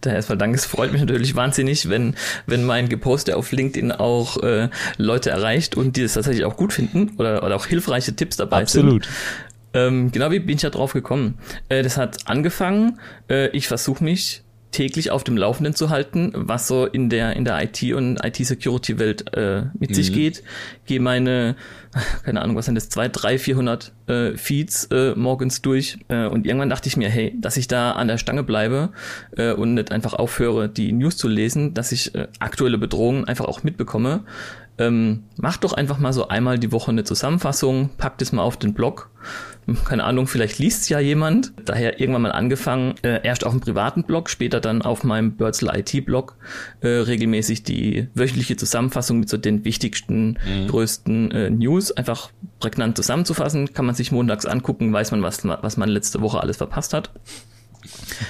[0.00, 0.56] Da erstmal danke.
[0.56, 2.14] Es freut mich natürlich wahnsinnig, wenn,
[2.46, 6.72] wenn mein Geposte auf LinkedIn auch äh, Leute erreicht und die es tatsächlich auch gut
[6.72, 9.04] finden oder, oder auch hilfreiche Tipps dabei Absolut.
[9.04, 9.14] sind.
[9.72, 11.38] Ähm, genau, wie bin ich da drauf gekommen?
[11.68, 16.68] Äh, das hat angefangen, äh, ich versuche mich täglich auf dem Laufenden zu halten, was
[16.68, 19.94] so in der in der IT und IT-Security Welt äh, mit mhm.
[19.94, 20.42] sich geht.
[20.86, 21.56] Gehe meine
[22.24, 26.46] keine Ahnung, was sind das zwei, drei, vierhundert äh, Feeds äh, morgens durch äh, und
[26.46, 28.90] irgendwann dachte ich mir, hey, dass ich da an der Stange bleibe
[29.36, 33.46] äh, und nicht einfach aufhöre, die News zu lesen, dass ich äh, aktuelle Bedrohungen einfach
[33.46, 34.24] auch mitbekomme.
[34.78, 38.56] Ähm, mach doch einfach mal so einmal die Woche eine Zusammenfassung, pack das mal auf
[38.56, 39.10] den Blog
[39.84, 41.52] keine Ahnung, vielleicht liest ja jemand.
[41.64, 45.70] Daher irgendwann mal angefangen, äh, erst auf dem privaten Blog, später dann auf meinem Börzel
[45.74, 46.36] IT Blog
[46.80, 50.68] äh, regelmäßig die wöchentliche Zusammenfassung mit so den wichtigsten, mhm.
[50.68, 53.72] größten äh, News einfach prägnant zusammenzufassen.
[53.72, 57.10] Kann man sich montags angucken, weiß man, was, was man letzte Woche alles verpasst hat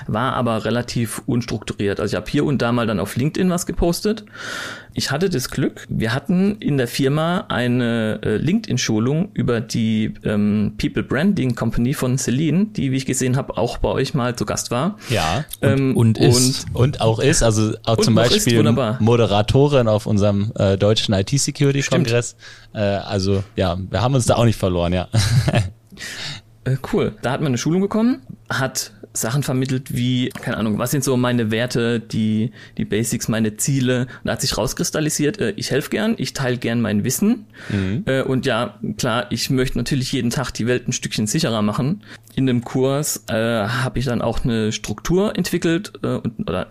[0.07, 2.01] war aber relativ unstrukturiert.
[2.01, 4.25] Also ich habe hier und da mal dann auf LinkedIn was gepostet.
[4.93, 10.75] Ich hatte das Glück, wir hatten in der Firma eine äh, LinkedIn-Schulung über die ähm,
[10.79, 14.45] People Branding Company von Celine, die, wie ich gesehen habe, auch bei euch mal zu
[14.45, 14.99] Gast war.
[15.09, 16.67] Ja, und, ähm, und ist.
[16.73, 22.37] Und, und, auch ist, also auch zum Beispiel ist, Moderatorin auf unserem äh, deutschen IT-Security-Kongress.
[22.73, 25.09] Äh, also ja, wir haben uns da auch nicht verloren, ja.
[26.65, 27.17] Äh, cool.
[27.23, 31.17] Da hat man eine Schulung bekommen, hat Sachen vermittelt wie, keine Ahnung, was sind so
[31.17, 34.03] meine Werte, die, die Basics, meine Ziele.
[34.03, 37.47] Und da hat sich rauskristallisiert, äh, ich helfe gern, ich teile gern mein Wissen.
[37.71, 38.05] Mhm.
[38.07, 42.03] Äh, und ja, klar, ich möchte natürlich jeden Tag die Welt ein Stückchen sicherer machen.
[42.37, 46.69] In dem Kurs äh, habe ich dann auch eine Struktur entwickelt äh, und, oder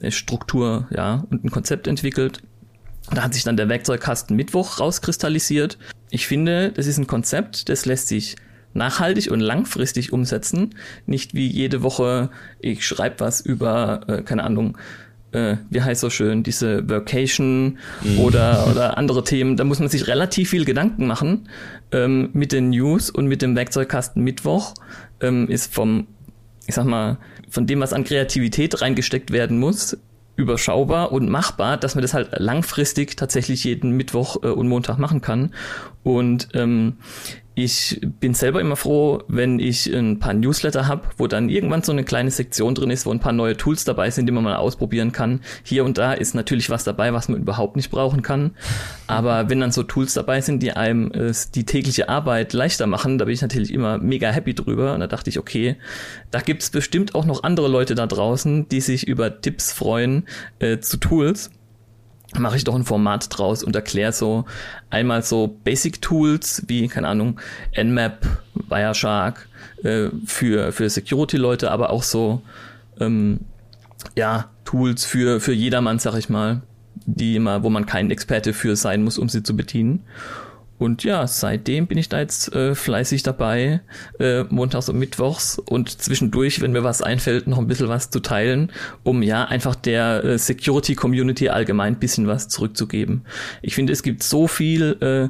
[0.00, 2.40] eine Struktur, ja, und ein Konzept entwickelt.
[3.12, 5.78] Da hat sich dann der Werkzeugkasten Mittwoch rauskristallisiert.
[6.10, 8.36] Ich finde, das ist ein Konzept, das lässt sich
[8.74, 10.74] nachhaltig und langfristig umsetzen.
[11.06, 12.30] Nicht wie jede Woche,
[12.60, 14.76] ich schreibe was über, äh, keine Ahnung,
[15.32, 18.18] äh, wie heißt so schön, diese Vacation mhm.
[18.20, 19.56] oder, oder andere Themen.
[19.56, 21.48] Da muss man sich relativ viel Gedanken machen.
[21.92, 24.74] Ähm, mit den News und mit dem Werkzeugkasten Mittwoch
[25.20, 26.06] ähm, ist vom,
[26.66, 29.96] ich sag mal, von dem, was an Kreativität reingesteckt werden muss,
[30.36, 35.20] überschaubar und machbar, dass man das halt langfristig tatsächlich jeden Mittwoch äh, und Montag machen
[35.20, 35.52] kann.
[36.02, 36.96] Und ähm,
[37.54, 41.92] ich bin selber immer froh, wenn ich ein paar Newsletter habe, wo dann irgendwann so
[41.92, 44.56] eine kleine Sektion drin ist, wo ein paar neue Tools dabei sind, die man mal
[44.56, 45.40] ausprobieren kann.
[45.64, 48.52] Hier und da ist natürlich was dabei, was man überhaupt nicht brauchen kann.
[49.08, 53.18] Aber wenn dann so Tools dabei sind, die einem äh, die tägliche Arbeit leichter machen,
[53.18, 54.94] da bin ich natürlich immer mega happy drüber.
[54.94, 55.76] Und da dachte ich, okay,
[56.30, 60.26] da gibt's bestimmt auch noch andere Leute da draußen, die sich über Tipps freuen
[60.60, 61.50] äh, zu Tools
[62.38, 64.44] mache ich doch ein Format draus und erkläre so
[64.88, 67.40] einmal so Basic Tools wie, keine Ahnung,
[67.76, 68.26] Nmap,
[68.68, 69.48] Wireshark
[69.82, 72.42] äh, für, für Security-Leute, aber auch so
[73.00, 73.40] ähm,
[74.16, 76.62] ja, Tools für, für jedermann, sag ich mal,
[77.06, 80.04] die immer, wo man kein Experte für sein muss, um sie zu bedienen.
[80.80, 83.82] Und ja, seitdem bin ich da jetzt äh, fleißig dabei,
[84.18, 88.20] äh, montags und mittwochs und zwischendurch, wenn mir was einfällt, noch ein bisschen was zu
[88.20, 93.26] teilen, um ja einfach der äh, Security Community allgemein ein bisschen was zurückzugeben.
[93.60, 95.28] Ich finde, es gibt so viel äh,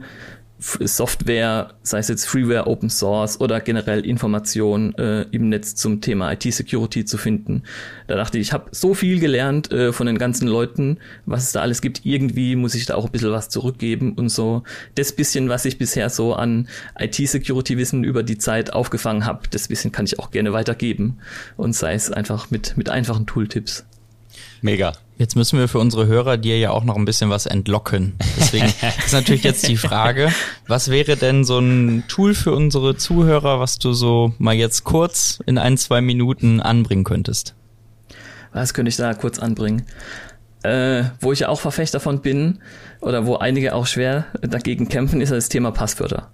[0.60, 6.32] Software, sei es jetzt Freeware, Open Source oder generell Informationen äh, im Netz zum Thema
[6.32, 7.62] IT-Security zu finden.
[8.06, 11.52] Da dachte ich, ich habe so viel gelernt äh, von den ganzen Leuten, was es
[11.52, 12.04] da alles gibt.
[12.04, 14.62] Irgendwie muss ich da auch ein bisschen was zurückgeben und so.
[14.94, 16.68] Das bisschen, was ich bisher so an
[16.98, 21.18] IT-Security-Wissen über die Zeit aufgefangen habe, das bisschen kann ich auch gerne weitergeben.
[21.56, 23.86] Und sei es einfach mit, mit einfachen Tooltips.
[24.62, 24.92] Mega.
[25.18, 28.14] Jetzt müssen wir für unsere Hörer dir ja auch noch ein bisschen was entlocken.
[28.38, 28.66] Deswegen
[29.04, 30.32] ist natürlich jetzt die Frage,
[30.66, 35.40] was wäre denn so ein Tool für unsere Zuhörer, was du so mal jetzt kurz
[35.44, 37.54] in ein, zwei Minuten anbringen könntest?
[38.52, 39.84] Was könnte ich da kurz anbringen?
[40.62, 42.58] Äh, wo ich ja auch Verfechter von bin,
[43.00, 46.30] oder wo einige auch schwer dagegen kämpfen, ist das Thema Passwörter.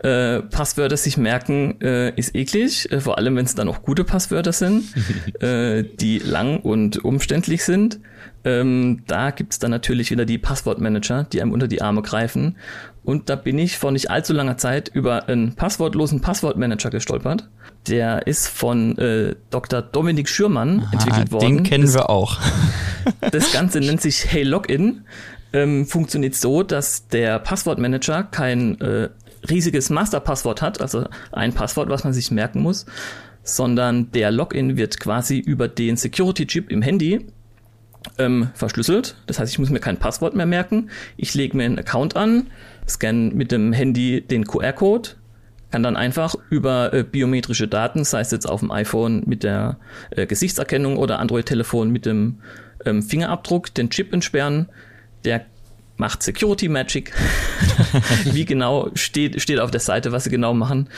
[0.00, 4.04] Äh, Passwörter sich merken äh, ist eklig, äh, vor allem wenn es dann auch gute
[4.04, 4.84] Passwörter sind,
[5.40, 7.98] äh, die lang und umständlich sind.
[8.44, 12.56] Ähm, da gibt's dann natürlich wieder die Passwortmanager, die einem unter die Arme greifen.
[13.04, 17.48] Und da bin ich vor nicht allzu langer Zeit über einen passwortlosen Passwortmanager gestolpert.
[17.88, 19.82] Der ist von äh, Dr.
[19.82, 21.56] Dominik Schürmann Aha, entwickelt worden.
[21.56, 22.38] Den kennen das, wir auch.
[23.32, 25.04] das Ganze nennt sich Hey Login.
[25.52, 29.10] Ähm, funktioniert so, dass der Passwortmanager kein äh,
[29.48, 32.86] riesiges Masterpasswort hat, also ein Passwort, was man sich merken muss,
[33.42, 37.26] sondern der Login wird quasi über den Security-Chip im Handy
[38.18, 39.16] ähm, verschlüsselt.
[39.26, 40.90] Das heißt, ich muss mir kein Passwort mehr merken.
[41.16, 42.48] Ich lege mir einen Account an,
[42.88, 45.10] scanne mit dem Handy den QR-Code,
[45.72, 49.78] kann dann einfach über äh, biometrische Daten, sei es jetzt auf dem iPhone mit der
[50.10, 52.40] äh, Gesichtserkennung oder Android-Telefon mit dem
[52.84, 54.68] ähm, Fingerabdruck, den Chip entsperren.
[55.24, 55.46] Der
[55.96, 57.12] macht Security Magic.
[58.24, 60.88] Wie genau steht, steht auf der Seite, was sie genau machen.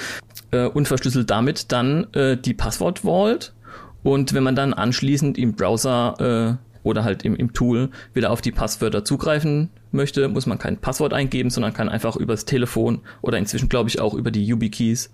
[0.51, 3.55] Äh, und verschlüsselt damit dann äh, die Passwort Vault.
[4.03, 8.41] Und wenn man dann anschließend im Browser äh, oder halt im, im Tool wieder auf
[8.41, 13.39] die Passwörter zugreifen möchte, muss man kein Passwort eingeben, sondern kann einfach übers Telefon oder
[13.39, 15.11] inzwischen glaube ich auch über die YubiKeys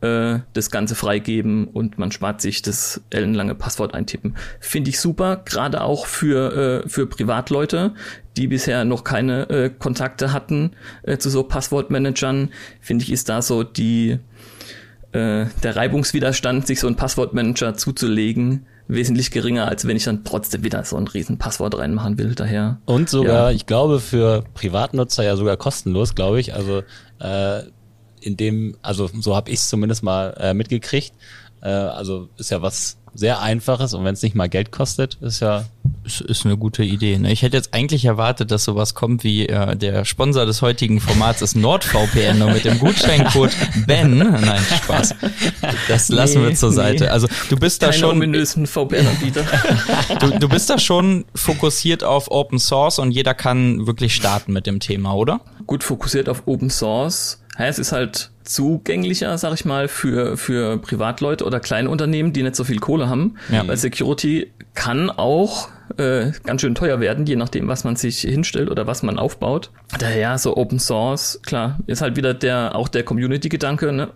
[0.00, 4.36] äh, das Ganze freigeben und man spart sich das ellenlange Passwort eintippen.
[4.58, 7.94] Finde ich super, gerade auch für, äh, für Privatleute,
[8.36, 10.72] die bisher noch keine äh, Kontakte hatten
[11.02, 12.50] äh, zu so Passwortmanagern.
[12.80, 14.18] Finde ich, ist da so die
[15.12, 20.64] äh, der Reibungswiderstand, sich so einen Passwortmanager zuzulegen, wesentlich geringer, als wenn ich dann trotzdem
[20.64, 22.34] wieder so ein riesen Passwort reinmachen will.
[22.34, 22.78] Daher.
[22.84, 23.56] Und sogar, ja.
[23.56, 26.54] ich glaube, für Privatnutzer ja sogar kostenlos, glaube ich.
[26.54, 26.82] Also
[27.20, 27.62] äh,
[28.20, 31.12] in dem, also so habe ich es zumindest mal äh, mitgekriegt.
[31.60, 35.40] Äh, also ist ja was sehr Einfaches und wenn es nicht mal Geld kostet, ist
[35.40, 35.64] ja
[36.04, 37.18] ist, ist eine gute Idee.
[37.18, 37.32] Ne?
[37.32, 41.42] Ich hätte jetzt eigentlich erwartet, dass sowas kommt wie äh, der Sponsor des heutigen Formats
[41.42, 43.50] ist NordVPN und mit dem Gutscheincode
[43.86, 44.18] Ben.
[44.18, 45.14] Nein, Spaß.
[45.88, 47.04] Das lassen nee, wir zur Seite.
[47.04, 47.10] Nee.
[47.10, 49.44] Also du bist da schon ominösen VPN-Anbieter.
[50.20, 54.66] du, du bist da schon fokussiert auf Open Source und jeder kann wirklich starten mit
[54.66, 55.40] dem Thema, oder?
[55.66, 57.42] Gut fokussiert auf Open Source.
[57.58, 62.42] Ja, es ist halt zugänglicher, sag ich mal, für, für Privatleute oder kleine Unternehmen, die
[62.42, 63.36] nicht so viel Kohle haben.
[63.50, 63.66] Ja.
[63.66, 68.70] Weil Security kann auch äh, ganz schön teuer werden, je nachdem, was man sich hinstellt
[68.70, 69.70] oder was man aufbaut.
[69.98, 73.92] Daher so Open Source, klar, ist halt wieder der auch der Community-Gedanke.
[73.92, 74.08] Ne?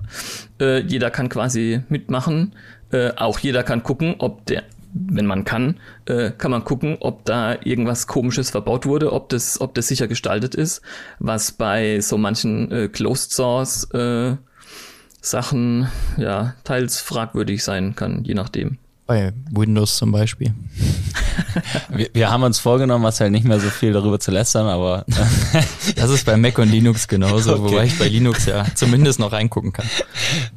[0.60, 2.54] Äh, jeder kann quasi mitmachen.
[2.90, 4.62] Äh, auch jeder kann gucken, ob der
[4.98, 9.60] wenn man kann, äh, kann man gucken, ob da irgendwas Komisches verbaut wurde, ob das,
[9.60, 10.80] ob das sicher gestaltet ist,
[11.18, 14.36] was bei so manchen äh, Closed Source äh,
[15.20, 18.78] Sachen ja teils fragwürdig sein kann, je nachdem.
[19.06, 20.52] Bei Windows zum Beispiel.
[21.88, 25.04] Wir, wir haben uns vorgenommen, Marcel, nicht mehr so viel darüber zu lästern, aber
[25.96, 27.62] Das ist bei Mac und Linux genauso, Okay.
[27.62, 29.86] wobei ich bei Linux ja zumindest noch reingucken kann.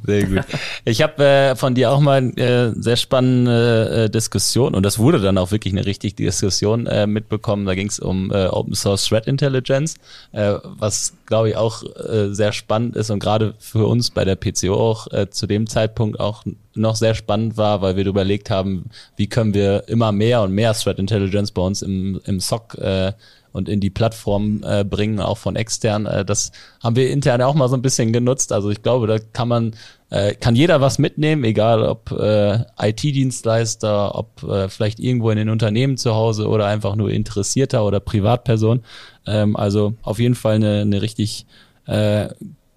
[0.04, 0.40] Sehr gut.
[0.84, 5.20] Ich habe äh, von dir auch mal äh, sehr spannende äh, Diskussion und das wurde
[5.20, 7.66] dann auch wirklich eine richtige Diskussion äh, mitbekommen.
[7.66, 9.96] Da ging es um äh, Open Source Threat Intelligence,
[10.32, 14.34] äh, was glaube ich auch äh, sehr spannend ist und gerade für uns bei der
[14.34, 18.90] PCO auch äh, zu dem Zeitpunkt auch noch sehr spannend war, weil wir überlegt haben,
[19.16, 23.12] wie können wir immer mehr und mehr Threat Intelligence bei uns im, im SOC äh,
[23.52, 26.06] und in die Plattform äh, bringen, auch von extern.
[26.06, 26.50] Äh, das
[26.82, 28.52] haben wir intern auch mal so ein bisschen genutzt.
[28.52, 29.76] Also ich glaube, da kann man,
[30.10, 35.48] äh, kann jeder was mitnehmen, egal ob äh, IT-Dienstleister, ob äh, vielleicht irgendwo in den
[35.48, 38.82] Unternehmen zu Hause oder einfach nur Interessierter oder Privatperson.
[39.26, 41.46] Ähm, also auf jeden Fall eine, eine richtig
[41.86, 42.28] äh,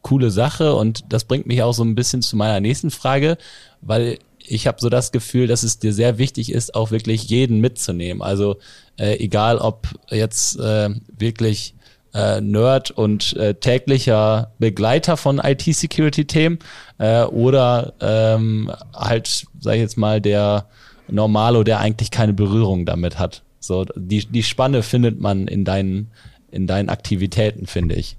[0.04, 3.38] coole Sache und das bringt mich auch so ein bisschen zu meiner nächsten Frage,
[3.82, 7.60] weil ich habe so das Gefühl, dass es dir sehr wichtig ist, auch wirklich jeden
[7.62, 8.22] mitzunehmen.
[8.22, 8.58] Also
[8.98, 11.74] äh, egal ob jetzt äh, wirklich
[12.14, 16.60] äh, Nerd und äh, täglicher Begleiter von IT-Security-Themen
[17.00, 20.68] äh, oder ähm, halt, sag ich jetzt mal, der
[21.08, 23.44] Normalo, der eigentlich keine Berührung damit hat.
[23.60, 26.12] So die die Spanne findet man in deinen
[26.52, 28.18] in deinen Aktivitäten, finde ich.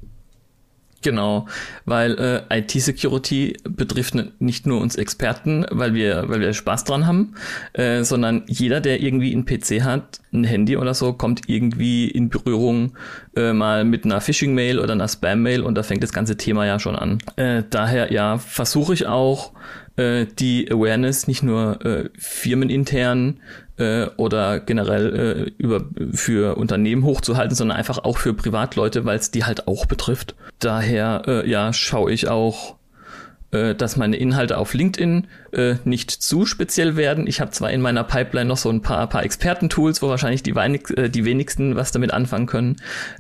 [1.05, 1.47] Genau,
[1.85, 2.19] weil
[2.51, 7.35] äh, IT-Security betrifft nicht nur uns Experten, weil wir, weil wir Spaß dran haben,
[7.75, 12.31] äh, sondern jeder, der irgendwie einen PC hat, ein Handy oder so, kommt irgendwie in
[12.31, 12.97] Berührung
[13.37, 16.79] äh, mal mit einer Phishing-Mail oder einer Spam-Mail und da fängt das ganze Thema ja
[16.81, 17.19] schon an.
[17.37, 19.53] Äh, daher ja, versuche ich auch
[19.97, 23.41] äh, die Awareness nicht nur äh, firmenintern
[23.77, 29.31] äh, oder generell äh, über für Unternehmen hochzuhalten, sondern einfach auch für Privatleute, weil es
[29.31, 30.35] die halt auch betrifft.
[30.59, 32.77] Daher äh, ja schaue ich auch
[33.55, 37.27] äh, dass meine Inhalte auf LinkedIn äh, nicht zu speziell werden.
[37.27, 40.55] Ich habe zwar in meiner Pipeline noch so ein paar, paar Experten-Tools, wo wahrscheinlich die,
[40.55, 42.77] weinig, äh, die wenigsten was damit anfangen können.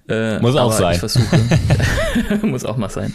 [0.09, 0.95] Äh, Muss auch sein.
[0.95, 1.39] Ich versuche,
[2.43, 3.15] muss auch mal sein.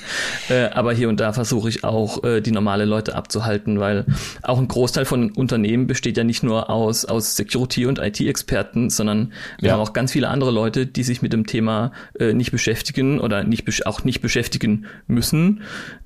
[0.49, 4.05] Äh, aber hier und da versuche ich auch, äh, die normale Leute abzuhalten, weil
[4.41, 9.33] auch ein Großteil von Unternehmen besteht ja nicht nur aus, aus Security- und IT-Experten, sondern
[9.59, 9.73] wir Ja.
[9.73, 13.43] haben auch ganz viele andere Leute, die sich mit dem Thema äh, nicht beschäftigen oder
[13.43, 15.61] nicht auch nicht beschäftigen müssen,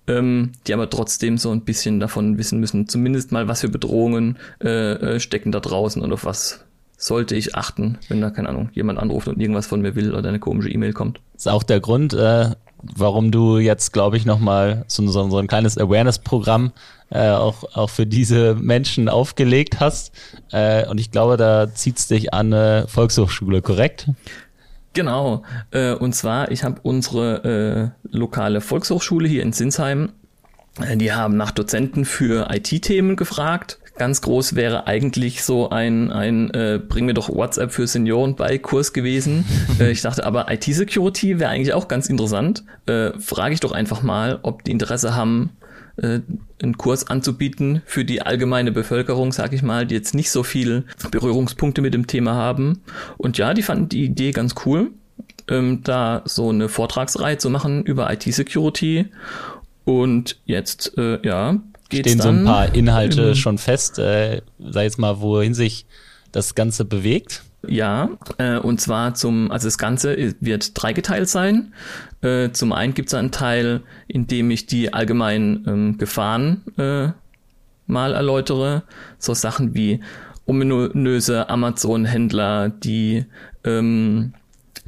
[0.07, 4.37] ähm, die aber trotzdem so ein bisschen davon wissen müssen, zumindest mal, was für Bedrohungen
[4.63, 6.63] äh, äh, stecken da draußen und auf was
[6.95, 10.29] sollte ich achten, wenn da, keine Ahnung, jemand anruft und irgendwas von mir will oder
[10.29, 11.19] eine komische E-Mail kommt.
[11.35, 15.47] ist auch der Grund, äh, warum du jetzt, glaube ich, nochmal so, so, so ein
[15.47, 16.71] kleines Awareness-Programm
[17.09, 20.13] äh, auch, auch für diese Menschen aufgelegt hast.
[20.53, 24.07] Äh, und ich glaube, da zieht's dich an eine Volkshochschule, korrekt?
[24.93, 25.43] Genau.
[25.71, 30.13] Äh, und zwar, ich habe unsere äh, lokale Volkshochschule hier in Sinsheim.
[30.81, 33.79] Äh, die haben nach Dozenten für IT-Themen gefragt.
[33.95, 38.57] Ganz groß wäre eigentlich so ein, ein äh, Bring mir doch WhatsApp für Senioren bei
[38.57, 39.45] Kurs gewesen.
[39.79, 42.63] äh, ich dachte aber, IT-Security wäre eigentlich auch ganz interessant.
[42.87, 45.51] Äh, Frage ich doch einfach mal, ob die Interesse haben,
[45.97, 46.21] äh,
[46.61, 50.85] einen Kurs anzubieten für die allgemeine Bevölkerung, sag ich mal, die jetzt nicht so viel
[51.11, 52.81] Berührungspunkte mit dem Thema haben.
[53.17, 54.91] Und ja, die fanden die Idee ganz cool,
[55.49, 59.05] ähm, da so eine Vortragsreihe zu machen über IT-Security.
[59.85, 61.57] Und jetzt, äh, ja,
[61.89, 65.53] geht's Stehen so dann ein paar Inhalte in- schon fest, äh, sag jetzt mal, wohin
[65.53, 65.85] sich
[66.31, 67.43] das Ganze bewegt?
[67.65, 71.73] Ja, äh, und zwar zum, also das Ganze wird dreigeteilt sein.
[72.21, 77.09] Äh, zum einen gibt es einen Teil, in dem ich die allgemeinen ähm, Gefahren äh,
[77.87, 78.83] mal erläutere.
[79.17, 80.01] So Sachen wie
[80.45, 83.25] ominöse Amazon-Händler, die
[83.63, 84.33] ähm,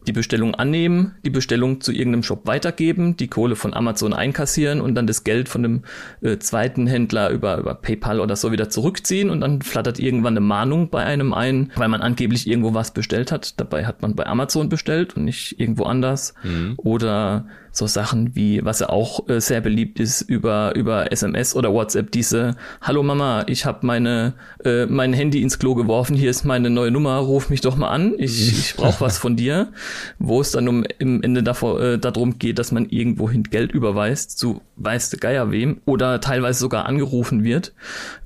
[0.08, 4.96] die Bestellung annehmen, die Bestellung zu irgendeinem Shop weitergeben, die Kohle von Amazon einkassieren und
[4.96, 5.84] dann das Geld von dem
[6.22, 10.46] äh, zweiten Händler über, über PayPal oder so wieder zurückziehen und dann flattert irgendwann eine
[10.46, 13.60] Mahnung bei einem ein, weil man angeblich irgendwo was bestellt hat.
[13.60, 16.34] Dabei hat man bei Amazon bestellt und nicht irgendwo anders.
[16.78, 21.74] Oder so Sachen wie, was ja auch äh, sehr beliebt ist über, über SMS oder
[21.74, 24.34] WhatsApp, diese Hallo Mama, ich habe meine
[24.64, 27.90] äh, mein Handy ins Klo geworfen, hier ist meine neue Nummer, ruf mich doch mal
[27.90, 29.74] an, ich, ich brauche was von dir,
[30.20, 34.40] wo es dann um im Ende davor, äh, darum geht, dass man irgendwohin Geld überweist,
[34.40, 37.74] zu weiß der Geier wem, oder teilweise sogar angerufen wird.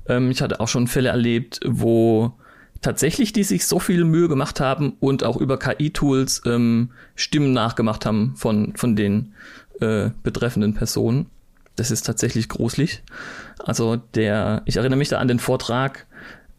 [0.08, 2.34] Ähm, ich hatte auch schon Fälle erlebt, wo
[2.82, 8.06] tatsächlich die sich so viel Mühe gemacht haben und auch über KI-Tools ähm, Stimmen nachgemacht
[8.06, 9.34] haben von, von den
[9.80, 11.26] äh, betreffenden Personen.
[11.76, 13.02] Das ist tatsächlich gruselig.
[13.58, 16.06] Also der, ich erinnere mich da an den Vortrag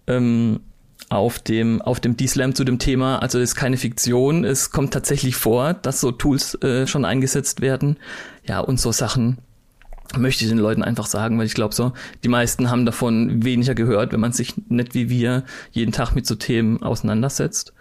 [0.07, 0.62] ähm,
[1.10, 3.19] auf dem, auf dem D-Slam zu dem Thema.
[3.19, 7.62] Also es ist keine Fiktion, es kommt tatsächlich vor, dass so Tools äh, schon eingesetzt
[7.62, 7.97] werden.
[8.45, 9.38] Ja, und so Sachen
[10.17, 11.93] möchte ich den Leuten einfach sagen, weil ich glaube so,
[12.24, 16.26] die meisten haben davon weniger gehört, wenn man sich nicht wie wir jeden Tag mit
[16.26, 17.74] so Themen auseinandersetzt.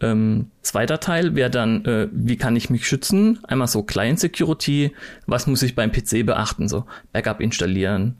[0.00, 3.38] Ähm, zweiter Teil wäre dann, äh, wie kann ich mich schützen?
[3.44, 4.92] Einmal so Client Security,
[5.26, 6.68] was muss ich beim PC beachten?
[6.68, 8.16] So Backup installieren,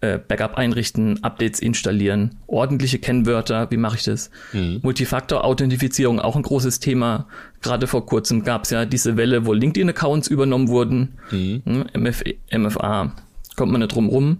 [0.00, 4.30] äh, Backup einrichten, Updates installieren, ordentliche Kennwörter, wie mache ich das?
[4.52, 4.80] Mhm.
[4.82, 7.26] Multifaktor-Authentifizierung, auch ein großes Thema.
[7.62, 11.18] Gerade vor kurzem gab es ja diese Welle, wo LinkedIn-Accounts übernommen wurden.
[11.30, 11.86] Mhm.
[11.92, 12.22] MF
[12.56, 13.12] MFA,
[13.56, 14.38] kommt man nicht drum rum.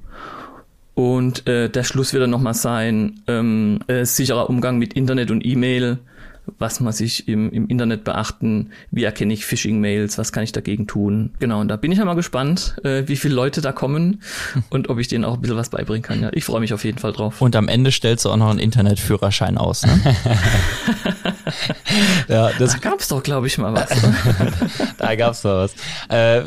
[0.94, 5.46] Und äh, der Schluss wird dann nochmal sein, ähm, äh, sicherer Umgang mit Internet und
[5.46, 5.98] E-Mail,
[6.58, 10.86] was muss ich im, im Internet beachten, wie erkenne ich Phishing-Mails, was kann ich dagegen
[10.86, 11.30] tun.
[11.38, 14.22] Genau, und da bin ich ja mal gespannt, äh, wie viele Leute da kommen
[14.70, 16.22] und ob ich denen auch ein bisschen was beibringen kann.
[16.22, 17.40] Ja, ich freue mich auf jeden Fall drauf.
[17.40, 19.84] Und am Ende stellst du auch noch einen Internetführerschein aus.
[19.84, 20.00] Ne?
[22.28, 23.88] ja, das da gab's doch, glaube ich, mal was.
[24.98, 25.74] da gab's mal was.
[26.08, 26.42] Äh,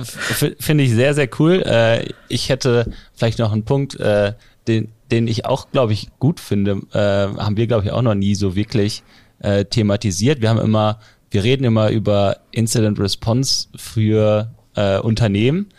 [0.59, 1.63] Finde ich sehr, sehr cool.
[1.65, 4.33] Äh, ich hätte vielleicht noch einen Punkt, äh,
[4.67, 6.81] den, den ich auch, glaube ich, gut finde.
[6.93, 9.03] Äh, haben wir, glaube ich, auch noch nie so wirklich
[9.41, 10.41] äh, thematisiert.
[10.41, 15.69] Wir haben immer, wir reden immer über Incident Response für äh, Unternehmen.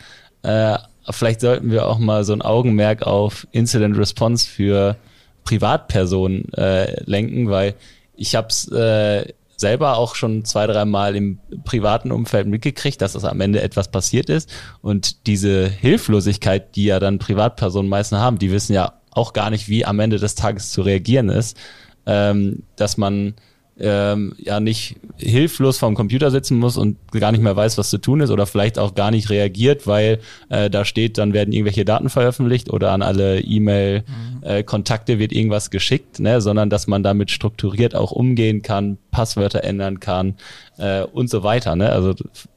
[0.43, 0.77] Äh,
[1.09, 4.95] vielleicht sollten wir auch mal so ein Augenmerk auf Incident Response für
[5.43, 7.75] Privatpersonen äh, lenken, weil
[8.15, 9.25] ich habe es äh,
[9.57, 14.29] selber auch schon zwei, dreimal im privaten Umfeld mitgekriegt, dass es am Ende etwas passiert
[14.29, 14.51] ist.
[14.81, 19.69] Und diese Hilflosigkeit, die ja dann Privatpersonen meistens haben, die wissen ja auch gar nicht,
[19.69, 21.57] wie am Ende des Tages zu reagieren ist,
[22.05, 23.35] ähm, dass man
[23.79, 27.97] ähm, ja nicht hilflos vorm Computer sitzen muss und gar nicht mehr weiß, was zu
[27.97, 30.19] tun ist oder vielleicht auch gar nicht reagiert, weil
[30.49, 35.17] äh, da steht, dann werden irgendwelche Daten veröffentlicht oder an alle E-Mail-Kontakte mhm.
[35.17, 40.01] äh, wird irgendwas geschickt, ne, sondern dass man damit strukturiert auch umgehen kann, Passwörter ändern
[40.01, 40.35] kann
[40.77, 41.75] äh, und so weiter.
[41.75, 41.89] Ne?
[41.89, 42.15] Also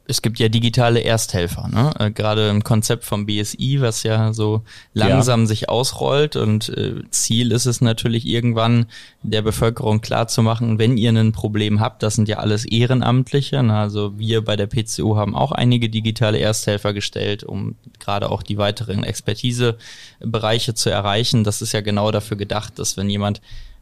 [0.08, 1.92] es gibt ja digitale Ersthelfer, ne?
[1.98, 4.62] Äh, gerade im Konzept vom BSI, was ja so
[4.94, 5.46] langsam ja.
[5.46, 8.86] sich ausrollt und äh, Ziel ist es natürlich irgendwann
[9.22, 13.76] der Bevölkerung klarzumachen, wenn ihr ein Problem habt, das sind ja alles Ehrenamtliche, ne?
[13.76, 18.58] also wir bei der PCU haben auch einige digitale Ersthelfer gestellt, um gerade auch die
[18.58, 21.44] weiteren Expertisebereiche zu erreichen.
[21.44, 23.40] Das ist ja genau dafür gedacht, dass wenn jemand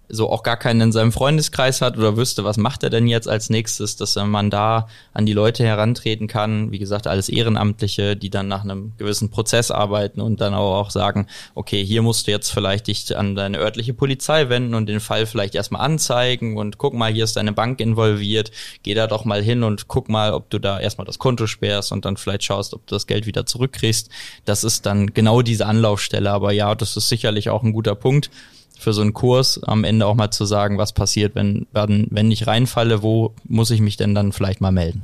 [0.09, 3.29] so auch gar keinen in seinem Freundeskreis hat oder wüsste, was macht er denn jetzt
[3.29, 6.71] als nächstes, dass man da an die Leute herantreten kann.
[6.73, 11.27] Wie gesagt, alles Ehrenamtliche, die dann nach einem gewissen Prozess arbeiten und dann auch sagen,
[11.55, 15.27] okay, hier musst du jetzt vielleicht dich an deine örtliche Polizei wenden und den Fall
[15.27, 18.51] vielleicht erstmal anzeigen und guck mal, hier ist deine Bank involviert,
[18.83, 21.93] geh da doch mal hin und guck mal, ob du da erstmal das Konto sperrst
[21.93, 24.11] und dann vielleicht schaust, ob du das Geld wieder zurückkriegst.
[24.45, 26.31] Das ist dann genau diese Anlaufstelle.
[26.31, 28.31] Aber ja, das ist sicherlich auch ein guter Punkt
[28.79, 32.47] für so einen Kurs am Ende auch mal zu sagen, was passiert, wenn, wenn, ich
[32.47, 35.03] reinfalle, wo muss ich mich denn dann vielleicht mal melden?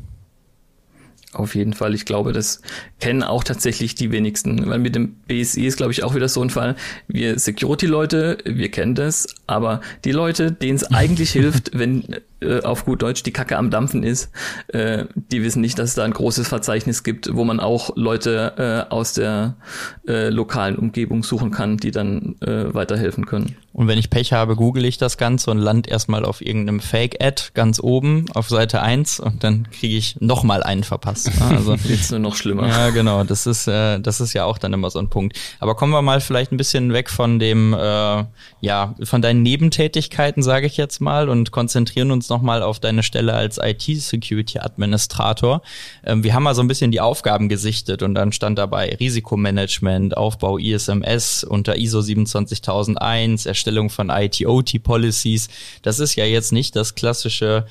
[1.32, 1.94] Auf jeden Fall.
[1.94, 2.60] Ich glaube, das
[2.98, 4.68] kennen auch tatsächlich die wenigsten.
[4.68, 6.74] Weil mit dem BSI ist, glaube ich, auch wieder so ein Fall.
[7.06, 12.84] Wir Security-Leute, wir kennen das, aber die Leute, denen es eigentlich hilft, wenn äh, auf
[12.84, 14.30] gut Deutsch die Kacke am Dampfen ist,
[14.68, 18.86] äh, die wissen nicht, dass es da ein großes Verzeichnis gibt, wo man auch Leute
[18.88, 19.57] äh, aus der
[20.07, 23.57] äh, lokalen Umgebung suchen kann, die dann äh, weiterhelfen können.
[23.72, 27.51] Und wenn ich Pech habe, google ich das Ganze und land erstmal auf irgendeinem Fake-Ad
[27.55, 31.26] ganz oben auf Seite 1 und dann kriege ich nochmal einen verpasst.
[31.38, 31.51] Ne?
[31.61, 32.66] Also jetzt nur noch schlimmer.
[32.66, 33.22] Ja, genau.
[33.22, 35.38] Das ist, äh, das ist ja auch dann immer so ein Punkt.
[35.61, 38.24] Aber kommen wir mal vielleicht ein bisschen weg von dem, äh,
[38.61, 43.34] ja, von deinen Nebentätigkeiten, sage ich jetzt mal, und konzentrieren uns nochmal auf deine Stelle
[43.34, 45.62] als IT-Security-Administrator.
[46.04, 50.16] Ähm, wir haben mal so ein bisschen die Aufgaben gesichtet und dann stand dabei Risikomanagement,
[50.16, 55.48] Aufbau ISMS unter ISO 27001, Erstellung von IT-OT-Policies.
[55.82, 57.66] Das ist ja jetzt nicht das klassische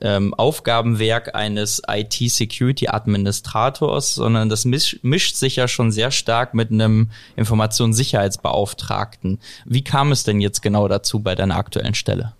[0.00, 7.10] ähm, Aufgabenwerk eines IT-Security-Administrators, sondern das misch, mischt sich ja schon sehr stark mit einem
[7.36, 9.38] Informationssicherheitsbeauftragten.
[9.64, 12.32] Wie kam es denn jetzt genau dazu bei deiner aktuellen Stelle?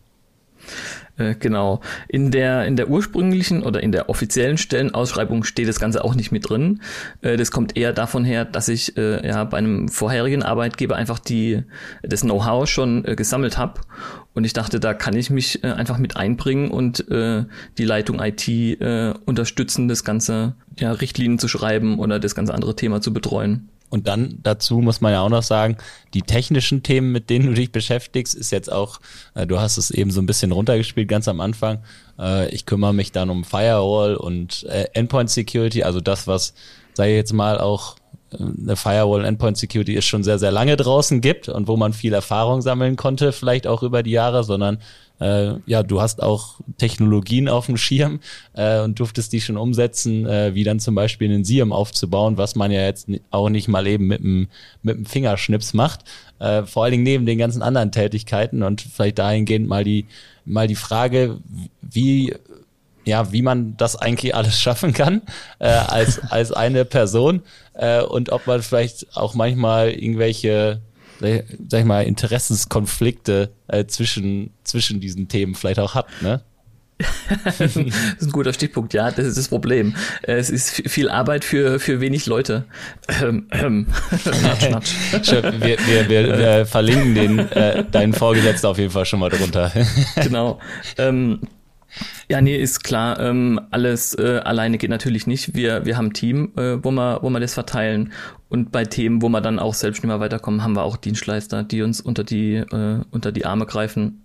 [1.21, 1.81] Äh, genau.
[2.09, 6.33] In der, in der ursprünglichen oder in der offiziellen Stellenausschreibung steht das Ganze auch nicht
[6.33, 6.81] mit drin.
[7.21, 11.19] Äh, das kommt eher davon her, dass ich äh, ja bei einem vorherigen Arbeitgeber einfach
[11.19, 11.63] die,
[12.03, 13.83] das Know-how schon äh, gesammelt habe.
[14.33, 17.45] Und ich dachte, da kann ich mich äh, einfach mit einbringen und äh,
[17.77, 22.77] die Leitung IT äh, unterstützen, das ganze ja, Richtlinien zu schreiben oder das ganze andere
[22.77, 23.69] Thema zu betreuen.
[23.91, 25.77] Und dann dazu muss man ja auch noch sagen,
[26.15, 29.01] die technischen Themen, mit denen du dich beschäftigst, ist jetzt auch,
[29.35, 31.83] äh, du hast es eben so ein bisschen runtergespielt ganz am Anfang.
[32.19, 36.55] Äh, ich kümmere mich dann um Firewall und äh, Endpoint Security, also das, was,
[36.95, 37.97] sei jetzt mal auch
[38.39, 42.13] eine Firewall Endpoint Security ist schon sehr, sehr lange draußen gibt und wo man viel
[42.13, 44.79] Erfahrung sammeln konnte, vielleicht auch über die Jahre, sondern
[45.21, 48.21] äh, ja, du hast auch Technologien auf dem Schirm
[48.55, 52.57] äh, und durftest die schon umsetzen, äh, wie dann zum Beispiel einen SIEM aufzubauen, was
[52.57, 54.49] man ja jetzt auch nicht mal eben mit dem,
[54.83, 56.05] mit dem Fingerschnips macht.
[56.39, 60.07] Äh, vor allen Dingen neben den ganzen anderen Tätigkeiten und vielleicht dahingehend mal die,
[60.45, 61.39] mal die Frage,
[61.83, 62.35] wie
[63.05, 65.23] ja, wie man das eigentlich alles schaffen kann
[65.59, 67.43] äh, als, als eine Person
[67.75, 70.81] äh, und ob man vielleicht auch manchmal irgendwelche
[71.21, 76.43] sag ich mal, Interessenskonflikte äh, zwischen, zwischen diesen Themen vielleicht auch hat, ne?
[77.45, 79.95] das ist ein guter Stichpunkt, ja, das ist das Problem.
[80.23, 82.65] Es ist viel Arbeit für, für wenig Leute.
[83.23, 83.87] Ähm, ähm.
[84.43, 85.33] natsch, natsch.
[85.33, 89.73] wir, wir, wir, wir verlinken den, äh, deinen Vorgesetzten auf jeden Fall schon mal drunter.
[90.17, 90.61] genau.
[90.99, 91.41] Ähm,
[92.29, 93.19] ja, nee, ist klar.
[93.21, 95.55] Ähm, alles äh, alleine geht natürlich nicht.
[95.55, 98.13] Wir, wir haben ein Team, äh, wo, wir, wo wir das verteilen.
[98.49, 101.63] Und bei Themen, wo wir dann auch selbst nicht mehr weiterkommen, haben wir auch Dienstleister,
[101.63, 104.23] die uns unter die, äh, unter die Arme greifen.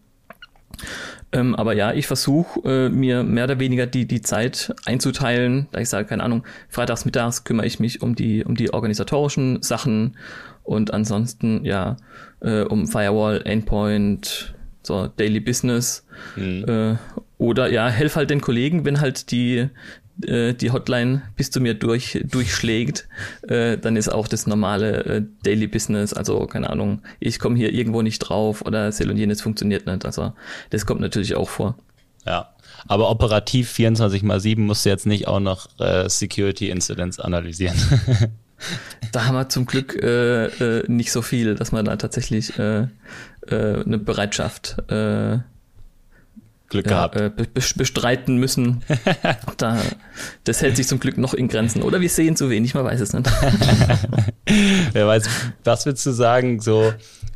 [1.32, 5.80] Ähm, aber ja, ich versuche äh, mir mehr oder weniger die, die Zeit einzuteilen, da
[5.80, 10.18] ich sage, keine Ahnung, freitags, mittags kümmere ich mich um die, um die organisatorischen Sachen
[10.64, 11.98] und ansonsten ja
[12.42, 14.55] äh, um Firewall, Endpoint,
[14.86, 16.06] so Daily Business
[16.36, 16.66] mhm.
[16.68, 16.96] äh,
[17.38, 19.70] oder ja, helf halt den Kollegen, wenn halt die,
[20.24, 23.08] äh, die Hotline bis zu mir durch, durchschlägt,
[23.48, 27.74] äh, dann ist auch das normale äh, Daily Business, also keine Ahnung, ich komme hier
[27.74, 30.06] irgendwo nicht drauf oder Sel und jenes funktioniert nicht.
[30.06, 30.34] Also
[30.70, 31.78] das kommt natürlich auch vor.
[32.26, 32.52] Ja.
[32.88, 37.76] Aber operativ 24 mal 7 musst du jetzt nicht auch noch äh, Security Incidents analysieren.
[39.12, 42.88] da haben wir zum Glück äh, äh, nicht so viel, dass man da tatsächlich äh,
[43.50, 45.40] äh, eine Bereitschaft äh,
[46.70, 47.16] Glück gehabt.
[47.16, 48.84] Äh, bestreiten müssen.
[49.58, 49.82] da,
[50.44, 51.84] das hält sich zum Glück noch in Grenzen.
[51.84, 53.30] Oder wir sehen zu wenig, man weiß es nicht.
[54.94, 55.30] Wer weiß,
[55.64, 56.92] was würdest du sagen, so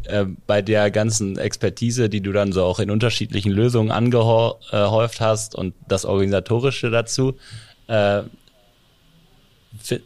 [0.05, 5.55] äh, bei der ganzen Expertise, die du dann so auch in unterschiedlichen Lösungen angehäuft hast
[5.55, 7.35] und das Organisatorische dazu,
[7.87, 8.23] äh,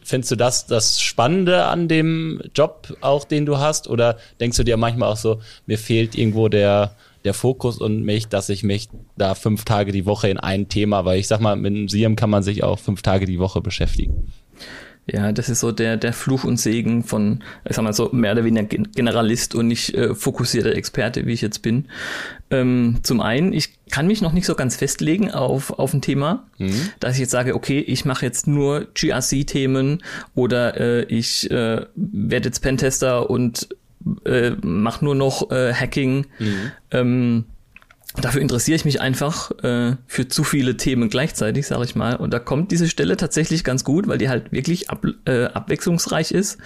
[0.04, 3.88] Findest du das das Spannende an dem Job auch, den du hast?
[3.88, 8.28] Oder denkst du dir manchmal auch so, mir fehlt irgendwo der, der Fokus und mich,
[8.28, 11.56] dass ich mich da fünf Tage die Woche in ein Thema, weil ich sag mal,
[11.56, 14.32] mit einem SIEM kann man sich auch fünf Tage die Woche beschäftigen.
[15.06, 18.32] Ja, das ist so der, der Fluch und Segen von, ich sag mal so, mehr
[18.32, 21.90] oder weniger Generalist und nicht äh, fokussierter Experte, wie ich jetzt bin.
[22.50, 26.48] Ähm, zum einen, ich kann mich noch nicht so ganz festlegen auf, auf ein Thema,
[26.58, 26.90] mhm.
[27.02, 30.04] dass ich jetzt sage, okay, ich mache jetzt nur GRC-Themen
[30.36, 33.68] oder äh, ich äh, werde jetzt Pentester und
[34.26, 36.28] äh, mache nur noch äh, Hacking.
[36.40, 36.72] Mhm.
[36.92, 37.46] Ähm,
[38.22, 42.16] dafür interessiere ich mich einfach äh, für zu viele Themen gleichzeitig, sage ich mal.
[42.16, 46.32] Und da kommt diese Stelle tatsächlich ganz gut, weil die halt wirklich ab, äh, abwechslungsreich
[46.32, 46.58] ist.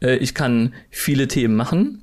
[0.00, 2.02] Äh, ich kann viele Themen machen.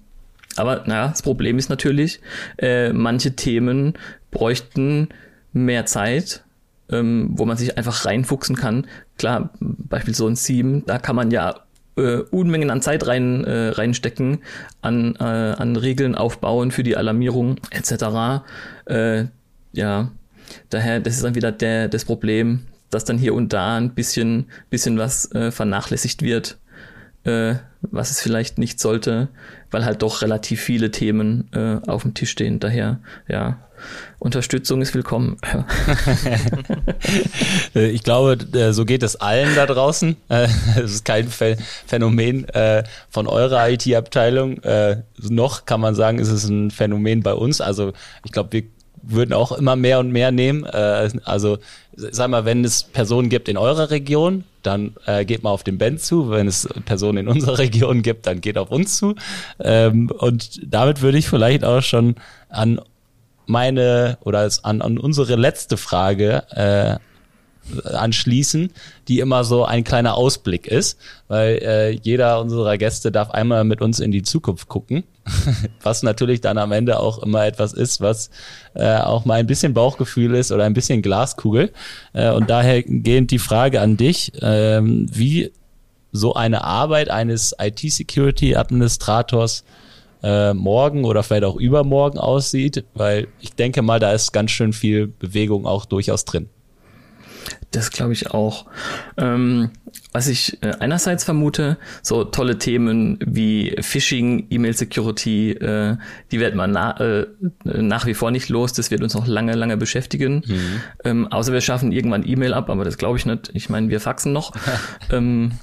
[0.55, 2.21] Aber naja, das Problem ist natürlich,
[2.57, 3.93] äh, manche Themen
[4.31, 5.09] bräuchten
[5.51, 6.43] mehr Zeit,
[6.89, 8.87] ähm, wo man sich einfach reinfuchsen kann.
[9.17, 11.62] Klar, beispielsweise so ein Theme, da kann man ja
[11.97, 14.39] äh, Unmengen an Zeit rein, äh, reinstecken,
[14.81, 18.43] an, äh, an Regeln aufbauen für die Alarmierung etc.
[18.85, 19.25] Äh,
[19.73, 20.11] ja,
[20.69, 24.45] daher, das ist dann wieder der, das Problem, dass dann hier und da ein bisschen,
[24.69, 26.57] bisschen was äh, vernachlässigt wird,
[27.23, 29.29] äh, was es vielleicht nicht sollte,
[29.71, 32.59] weil halt doch relativ viele Themen äh, auf dem Tisch stehen.
[32.59, 33.59] Daher, ja,
[34.19, 35.37] Unterstützung ist willkommen.
[37.75, 40.15] Äh, ich glaube, äh, so geht es allen da draußen.
[40.29, 41.27] Äh, es ist kein
[41.85, 42.47] Phänomen
[43.09, 44.61] von eurer IT-Abteilung.
[45.17, 47.61] Noch kann man sagen, ist es ein Phänomen bei uns.
[47.61, 48.63] Also ich glaube, wir
[49.03, 50.65] würden auch immer mehr und mehr nehmen.
[50.65, 51.57] Also
[51.95, 56.01] sag mal, wenn es Personen gibt in eurer Region, dann geht mal auf den Band
[56.01, 56.29] zu.
[56.29, 59.15] Wenn es Personen in unserer Region gibt, dann geht auf uns zu.
[59.59, 62.15] Ähm, und damit würde ich vielleicht auch schon
[62.49, 62.79] an
[63.45, 66.97] meine oder an, an unsere letzte Frage äh,
[67.85, 68.71] anschließen,
[69.07, 73.81] die immer so ein kleiner Ausblick ist, weil äh, jeder unserer Gäste darf einmal mit
[73.81, 75.03] uns in die Zukunft gucken,
[75.83, 78.29] was natürlich dann am Ende auch immer etwas ist, was
[78.73, 81.71] äh, auch mal ein bisschen Bauchgefühl ist oder ein bisschen Glaskugel.
[82.13, 85.51] Äh, und daher gehend die Frage an dich, äh, wie
[86.11, 89.63] so eine Arbeit eines IT-Security-Administrators
[90.23, 94.73] äh, morgen oder vielleicht auch übermorgen aussieht, weil ich denke mal, da ist ganz schön
[94.73, 96.49] viel Bewegung auch durchaus drin.
[97.71, 98.65] Das glaube ich auch.
[99.17, 99.71] Ähm,
[100.11, 105.97] was ich äh, einerseits vermute, so tolle Themen wie Phishing, E-Mail Security, äh,
[106.31, 107.27] die werden wir na, äh,
[107.63, 108.73] nach wie vor nicht los.
[108.73, 110.43] Das wird uns noch lange, lange beschäftigen.
[110.45, 110.81] Mhm.
[111.03, 113.49] Ähm, außer wir schaffen irgendwann E-Mail ab, aber das glaube ich nicht.
[113.53, 114.51] Ich meine, wir faxen noch.
[115.11, 115.53] ähm,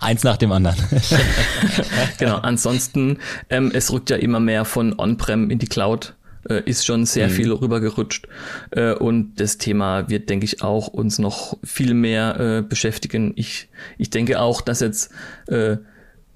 [0.00, 0.76] Eins nach dem anderen.
[2.18, 3.18] genau, ansonsten,
[3.50, 6.14] ähm, es rückt ja immer mehr von On-Prem in die Cloud
[6.48, 7.32] äh, ist schon sehr mhm.
[7.32, 8.28] viel rübergerutscht.
[8.70, 13.32] Äh, und das Thema wird, denke ich, auch uns noch viel mehr äh, beschäftigen.
[13.36, 13.68] Ich,
[13.98, 15.10] ich denke auch, dass jetzt
[15.46, 15.76] äh,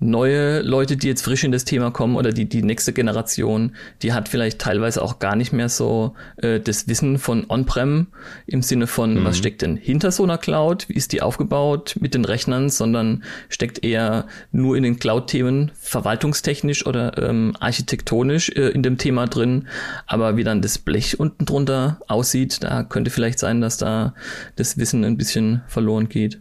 [0.03, 3.72] neue Leute, die jetzt frisch in das Thema kommen oder die, die nächste Generation,
[4.03, 8.09] die hat vielleicht teilweise auch gar nicht mehr so äh, das Wissen von On-Prem
[8.46, 9.24] im Sinne von, mhm.
[9.24, 13.22] was steckt denn hinter so einer Cloud, wie ist die aufgebaut mit den Rechnern, sondern
[13.48, 19.68] steckt eher nur in den Cloud-Themen verwaltungstechnisch oder ähm, architektonisch äh, in dem Thema drin.
[20.07, 24.14] Aber wie dann das Blech unten drunter aussieht, da könnte vielleicht sein, dass da
[24.57, 26.40] das Wissen ein bisschen verloren geht.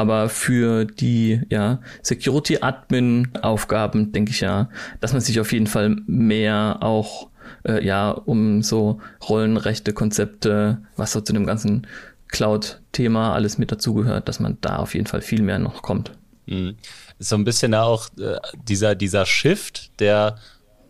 [0.00, 4.70] Aber für die ja, Security-Admin-Aufgaben denke ich ja,
[5.00, 7.28] dass man sich auf jeden Fall mehr auch
[7.68, 8.98] äh, ja um so
[9.28, 11.86] Rollenrechte, Konzepte, was so zu dem ganzen
[12.28, 16.12] Cloud-Thema alles mit dazugehört, dass man da auf jeden Fall viel mehr noch kommt.
[16.46, 16.76] Mhm.
[17.18, 20.36] So ein bisschen auch äh, dieser, dieser Shift, der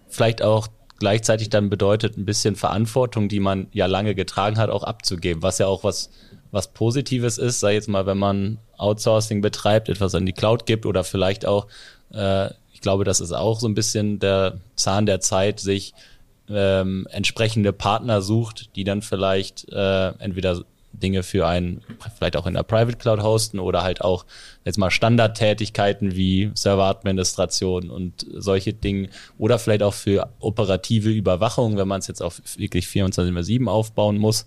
[0.09, 0.69] vielleicht auch
[1.01, 5.59] gleichzeitig dann bedeutet, ein bisschen Verantwortung, die man ja lange getragen hat, auch abzugeben, was
[5.59, 6.11] ja auch was
[6.53, 10.87] was Positives ist, sei jetzt mal, wenn man Outsourcing betreibt, etwas an die Cloud gibt
[10.87, 11.67] oder vielleicht auch,
[12.13, 15.95] äh, ich glaube, das ist auch so ein bisschen der Zahn der Zeit, sich
[16.49, 20.63] ähm, entsprechende Partner sucht, die dann vielleicht äh, entweder
[20.93, 21.83] Dinge für einen,
[22.17, 24.25] vielleicht auch in der Private Cloud hosten oder halt auch
[24.65, 29.09] jetzt mal Standardtätigkeiten wie Serveradministration und solche Dinge
[29.39, 34.47] oder vielleicht auch für operative Überwachung, wenn man es jetzt auf wirklich 24x7 aufbauen muss,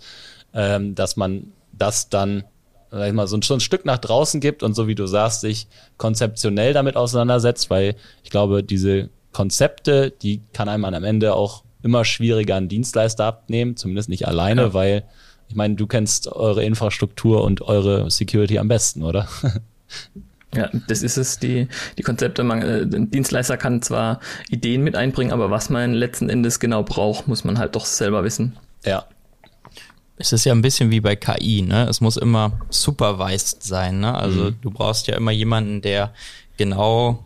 [0.53, 2.43] ähm, dass man das dann
[2.93, 5.07] sag ich mal, so ein, so ein Stück nach draußen gibt und so wie du
[5.07, 5.67] sagst, sich
[5.97, 12.05] konzeptionell damit auseinandersetzt, weil ich glaube, diese Konzepte, die kann einem am Ende auch immer
[12.05, 14.73] schwieriger an Dienstleister abnehmen, zumindest nicht alleine, ja.
[14.73, 15.03] weil
[15.49, 19.27] ich meine, du kennst eure Infrastruktur und eure Security am besten, oder?
[20.55, 21.67] Ja, das ist es, die,
[21.97, 22.43] die Konzepte.
[22.43, 24.19] Man, äh, ein Dienstleister kann zwar
[24.51, 28.23] Ideen mit einbringen, aber was man letzten Endes genau braucht, muss man halt doch selber
[28.23, 28.55] wissen.
[28.85, 29.07] Ja,
[30.23, 31.85] es ist ja ein bisschen wie bei KI, ne?
[31.89, 34.15] Es muss immer supervised sein, ne?
[34.15, 34.55] Also mhm.
[34.61, 36.13] du brauchst ja immer jemanden, der
[36.55, 37.25] genau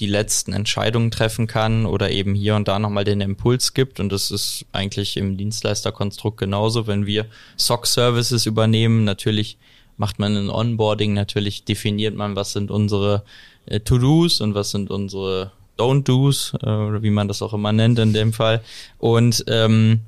[0.00, 4.00] die letzten Entscheidungen treffen kann oder eben hier und da nochmal den Impuls gibt.
[4.00, 6.86] Und das ist eigentlich im Dienstleisterkonstrukt genauso.
[6.86, 7.26] Wenn wir
[7.58, 9.58] SOC-Services übernehmen, natürlich
[9.98, 13.24] macht man ein Onboarding, natürlich definiert man, was sind unsere
[13.66, 17.98] äh, To-Dos und was sind unsere Don't-Dos, äh, oder wie man das auch immer nennt
[17.98, 18.62] in dem Fall.
[18.98, 20.00] Und ähm,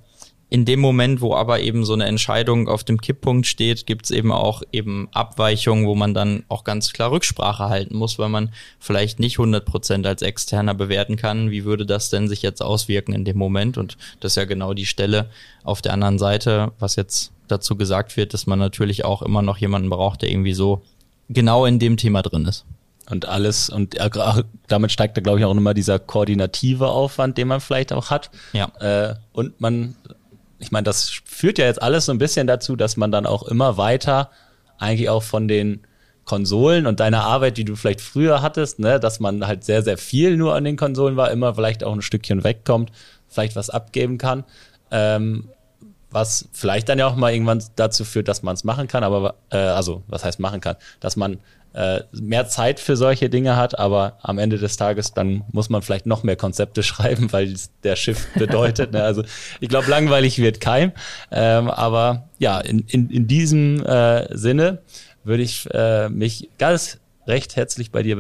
[0.53, 4.11] in dem Moment, wo aber eben so eine Entscheidung auf dem Kipppunkt steht, gibt es
[4.11, 8.53] eben auch eben Abweichungen, wo man dann auch ganz klar Rücksprache halten muss, weil man
[8.80, 13.12] vielleicht nicht 100 Prozent als Externer bewerten kann, wie würde das denn sich jetzt auswirken
[13.12, 13.78] in dem Moment.
[13.78, 15.30] Und das ist ja genau die Stelle
[15.62, 19.57] auf der anderen Seite, was jetzt dazu gesagt wird, dass man natürlich auch immer noch
[19.57, 20.82] jemanden braucht, der irgendwie so
[21.28, 22.64] genau in dem Thema drin ist.
[23.09, 23.96] Und alles, und
[24.68, 28.30] damit steigt da, glaube ich, auch immer dieser koordinative Aufwand, den man vielleicht auch hat.
[28.53, 28.70] Ja.
[28.80, 29.96] Äh, und man
[30.61, 33.42] ich meine, das führt ja jetzt alles so ein bisschen dazu, dass man dann auch
[33.44, 34.30] immer weiter
[34.78, 35.80] eigentlich auch von den
[36.24, 39.98] Konsolen und deiner Arbeit, die du vielleicht früher hattest, ne, dass man halt sehr, sehr
[39.98, 42.92] viel nur an den Konsolen war, immer vielleicht auch ein Stückchen wegkommt,
[43.26, 44.44] vielleicht was abgeben kann.
[44.90, 45.48] Ähm,
[46.11, 49.36] was vielleicht dann ja auch mal irgendwann dazu führt, dass man es machen kann, aber
[49.50, 51.38] äh, also was heißt machen kann, dass man
[51.72, 55.82] äh, mehr Zeit für solche Dinge hat, aber am Ende des Tages dann muss man
[55.82, 57.54] vielleicht noch mehr Konzepte schreiben, weil
[57.84, 58.92] der Shift bedeutet.
[58.92, 59.02] ne?
[59.02, 59.22] Also
[59.60, 60.92] ich glaube, langweilig wird kein.
[61.30, 64.82] Ähm, aber ja, in, in, in diesem äh, Sinne
[65.24, 68.16] würde ich äh, mich ganz recht herzlich bei dir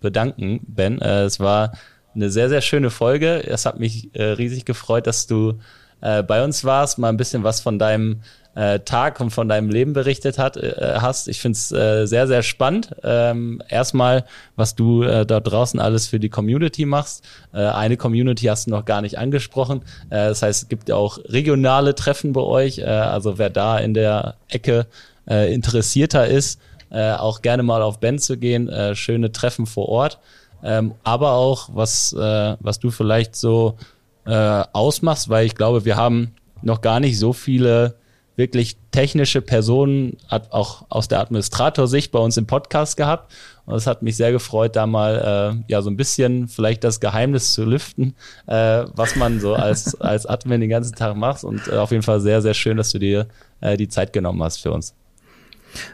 [0.00, 1.00] bedanken, Ben.
[1.00, 1.72] Äh, es war
[2.14, 3.46] eine sehr, sehr schöne Folge.
[3.46, 5.58] Es hat mich äh, riesig gefreut, dass du
[6.00, 8.22] äh, bei uns warst, mal ein bisschen was von deinem
[8.60, 11.28] äh, Tag und von deinem Leben berichtet hat, äh, hast.
[11.28, 12.90] Ich finde es äh, sehr, sehr spannend.
[13.02, 17.24] Ähm, erstmal, was du äh, dort draußen alles für die Community machst.
[17.54, 19.80] Äh, eine Community hast du noch gar nicht angesprochen.
[20.10, 22.78] Äh, das heißt, es gibt auch regionale Treffen bei euch.
[22.78, 24.86] Äh, also wer da in der Ecke
[25.26, 28.68] äh, interessierter ist, äh, auch gerne mal auf Ben zu gehen.
[28.68, 30.18] Äh, schöne Treffen vor Ort.
[30.62, 33.78] Ähm, aber auch, was, äh, was du vielleicht so
[34.26, 37.94] äh, ausmachst, weil ich glaube, wir haben noch gar nicht so viele
[38.36, 43.32] wirklich technische Personen, auch aus der Administratorsicht bei uns im Podcast gehabt.
[43.66, 47.00] Und es hat mich sehr gefreut, da mal äh, ja so ein bisschen vielleicht das
[47.00, 48.14] Geheimnis zu lüften,
[48.46, 51.44] äh, was man so als, als Admin den ganzen Tag macht.
[51.44, 53.26] Und äh, auf jeden Fall sehr, sehr schön, dass du dir
[53.60, 54.94] äh, die Zeit genommen hast für uns.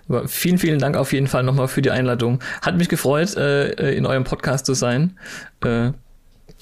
[0.09, 2.41] Aber vielen, vielen Dank auf jeden Fall nochmal für die Einladung.
[2.63, 5.19] Hat mich gefreut, äh, in eurem Podcast zu sein.
[5.63, 5.91] Äh,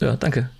[0.00, 0.50] ja, danke.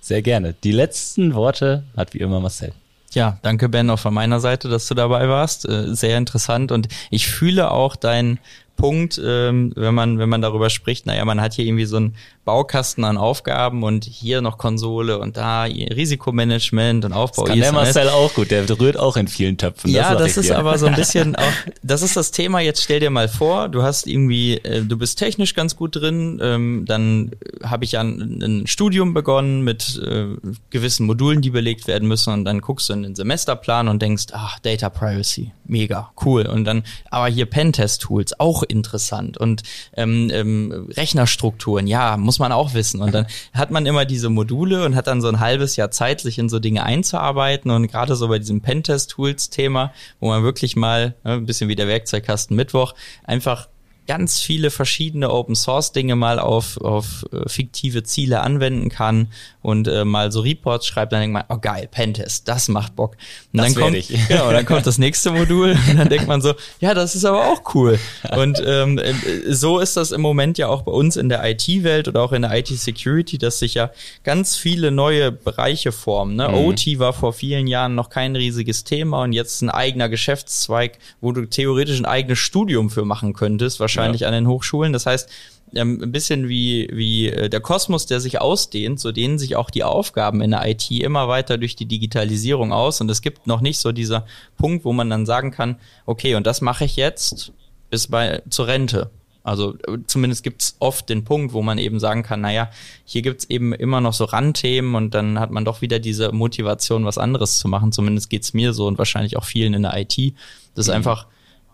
[0.00, 0.54] Sehr gerne.
[0.64, 2.72] Die letzten Worte hat wie immer Marcel.
[3.14, 5.68] Ja, danke Ben auch von meiner Seite, dass du dabei warst.
[5.68, 8.38] Äh, sehr interessant und ich fühle auch dein
[8.76, 11.06] Punkt, ähm, wenn man wenn man darüber spricht.
[11.06, 15.36] Naja, man hat hier irgendwie so einen Baukasten an Aufgaben und hier noch Konsole und
[15.36, 17.42] da Risikomanagement und Aufbau.
[17.42, 18.50] Das kann der Marcel auch gut.
[18.50, 19.90] Der rührt auch in vielen Töpfen.
[19.90, 21.52] Ja, das, das ist aber so ein bisschen auch.
[21.82, 22.60] Das ist das Thema.
[22.60, 26.40] Jetzt stell dir mal vor, du hast irgendwie, äh, du bist technisch ganz gut drin.
[26.42, 27.30] Ähm, dann
[27.62, 30.26] habe ich ja ein, ein, Studium begonnen mit äh,
[30.70, 34.26] gewissen Modulen, die belegt werden müssen und dann guckst du in den Semesterplan und denkst,
[34.32, 36.46] ach, Data Privacy, mega cool.
[36.46, 39.38] Und dann, aber hier Pentest-Tools, auch interessant.
[39.38, 39.62] Und
[39.96, 43.00] ähm, ähm, Rechnerstrukturen, ja, muss man auch wissen.
[43.00, 46.20] Und dann hat man immer diese Module und hat dann so ein halbes Jahr Zeit,
[46.20, 47.70] sich in so Dinge einzuarbeiten.
[47.70, 51.88] Und gerade so bei diesem Pentest-Tools-Thema, wo man wirklich mal, ne, ein bisschen wie der
[51.88, 53.68] Werkzeugkasten Mittwoch, einfach
[54.06, 59.28] ganz viele verschiedene Open Source Dinge mal auf, auf äh, fiktive Ziele anwenden kann
[59.62, 63.16] und äh, mal so Reports schreibt, dann denkt man, oh geil, Pentest, das macht Bock.
[63.52, 64.08] Und das dann kommt, ich.
[64.28, 67.46] genau, dann kommt das nächste Modul und dann denkt man so, ja, das ist aber
[67.46, 67.98] auch cool.
[68.36, 69.14] Und ähm, äh,
[69.48, 72.42] so ist das im Moment ja auch bei uns in der IT-Welt oder auch in
[72.42, 73.90] der IT-Security, dass sich ja
[74.24, 76.34] ganz viele neue Bereiche formen.
[76.34, 76.48] Ne?
[76.48, 76.54] Mhm.
[76.54, 81.30] OT war vor vielen Jahren noch kein riesiges Thema und jetzt ein eigener Geschäftszweig, wo
[81.30, 84.28] du theoretisch ein eigenes Studium für machen könntest, wahrscheinlich ja.
[84.28, 84.92] an den Hochschulen.
[84.92, 85.28] Das heißt,
[85.74, 89.70] ähm, ein bisschen wie, wie äh, der Kosmos, der sich ausdehnt, so dehnen sich auch
[89.70, 93.00] die Aufgaben in der IT immer weiter durch die Digitalisierung aus.
[93.00, 94.26] Und es gibt noch nicht so dieser
[94.56, 95.76] Punkt, wo man dann sagen kann,
[96.06, 97.52] okay, und das mache ich jetzt
[97.90, 99.10] bis bei zur Rente.
[99.44, 102.70] Also äh, zumindest gibt's oft den Punkt, wo man eben sagen kann, naja,
[103.04, 107.04] hier gibt's eben immer noch so Randthemen und dann hat man doch wieder diese Motivation,
[107.04, 107.92] was anderes zu machen.
[107.92, 110.34] Zumindest geht's mir so und wahrscheinlich auch vielen in der IT.
[110.74, 110.96] Das ist mhm.
[110.96, 111.26] einfach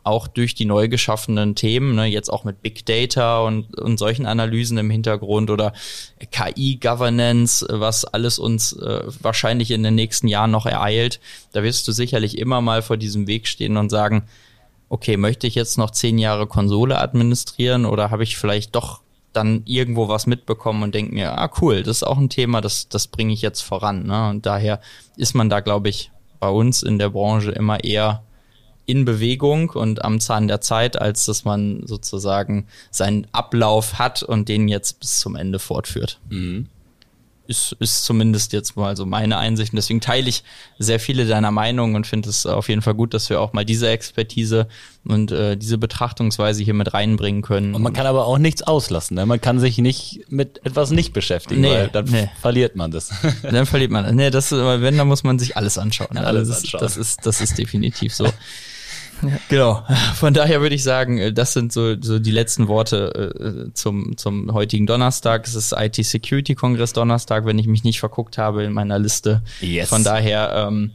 [0.08, 4.26] auch durch die neu geschaffenen Themen, ne, jetzt auch mit Big Data und, und solchen
[4.26, 5.72] Analysen im Hintergrund oder
[6.30, 11.20] KI-Governance, was alles uns äh, wahrscheinlich in den nächsten Jahren noch ereilt,
[11.52, 14.24] da wirst du sicherlich immer mal vor diesem Weg stehen und sagen,
[14.88, 19.02] okay, möchte ich jetzt noch zehn Jahre Konsole administrieren oder habe ich vielleicht doch
[19.34, 22.88] dann irgendwo was mitbekommen und denke mir, ah cool, das ist auch ein Thema, das,
[22.88, 24.06] das bringe ich jetzt voran.
[24.06, 24.30] Ne?
[24.30, 24.80] Und daher
[25.16, 28.22] ist man da, glaube ich, bei uns in der Branche immer eher
[28.88, 34.48] in Bewegung und am Zahn der Zeit, als dass man sozusagen seinen Ablauf hat und
[34.48, 36.18] den jetzt bis zum Ende fortführt.
[36.30, 36.68] Mhm
[37.48, 39.72] ist, ist zumindest jetzt mal so meine Einsicht.
[39.72, 40.44] Und deswegen teile ich
[40.78, 43.64] sehr viele deiner Meinungen und finde es auf jeden Fall gut, dass wir auch mal
[43.64, 44.68] diese Expertise
[45.04, 47.74] und äh, diese Betrachtungsweise hier mit reinbringen können.
[47.74, 49.14] Und man kann aber auch nichts auslassen.
[49.14, 49.24] Ne?
[49.24, 52.28] Man kann sich nicht mit etwas nicht beschäftigen, nee, weil dann nee.
[52.38, 53.10] verliert man das.
[53.42, 54.14] Dann verliert man.
[54.14, 56.10] Nee, das, wenn, dann muss man sich alles anschauen.
[56.14, 56.80] Ja, alles also das, anschauen.
[56.80, 58.28] das ist, das ist definitiv so.
[59.22, 59.38] Ja.
[59.48, 59.84] Genau.
[60.14, 64.16] Von daher würde ich sagen, äh, das sind so, so die letzten Worte äh, zum,
[64.16, 65.46] zum heutigen Donnerstag.
[65.46, 69.42] Es ist IT Security Kongress Donnerstag, wenn ich mich nicht verguckt habe in meiner Liste.
[69.60, 69.88] Yes.
[69.88, 70.92] Von daher, ähm,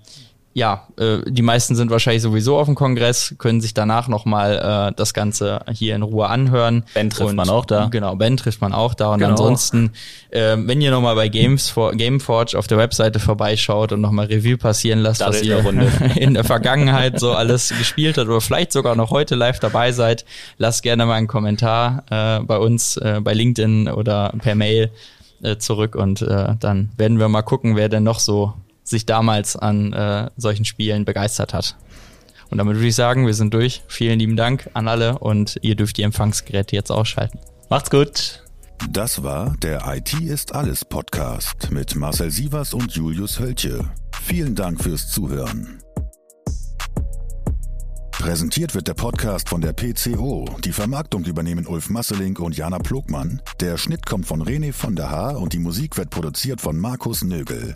[0.53, 4.95] ja, äh, die meisten sind wahrscheinlich sowieso auf dem Kongress, können sich danach nochmal äh,
[4.95, 6.83] das Ganze hier in Ruhe anhören.
[6.93, 7.87] Ben trifft und, man auch da.
[7.87, 9.13] Genau, Ben trifft man auch da.
[9.13, 9.31] Und genau.
[9.31, 9.91] ansonsten,
[10.29, 14.57] äh, wenn ihr nochmal bei Games for, Gameforge auf der Webseite vorbeischaut und nochmal Review
[14.57, 15.63] passieren lasst, da was ihr
[16.15, 20.23] in der Vergangenheit so alles gespielt habt oder vielleicht sogar noch heute live dabei seid,
[20.59, 24.91] lasst gerne mal einen Kommentar äh, bei uns, äh, bei LinkedIn oder per Mail
[25.41, 28.53] äh, zurück und äh, dann werden wir mal gucken, wer denn noch so
[28.83, 31.75] sich damals an äh, solchen Spielen begeistert hat.
[32.49, 33.83] Und damit würde ich sagen, wir sind durch.
[33.87, 37.39] Vielen lieben Dank an alle und ihr dürft die Empfangsgeräte jetzt ausschalten.
[37.69, 38.43] Macht's gut.
[38.91, 43.89] Das war der IT ist alles Podcast mit Marcel Sievers und Julius Hölche.
[44.21, 45.79] Vielen Dank fürs Zuhören.
[48.11, 50.45] Präsentiert wird der Podcast von der PCO.
[50.63, 53.41] Die Vermarktung übernehmen Ulf Masseling und Jana Plogmann.
[53.59, 57.23] Der Schnitt kommt von René von der Haar und die Musik wird produziert von Markus
[57.23, 57.75] Nögel.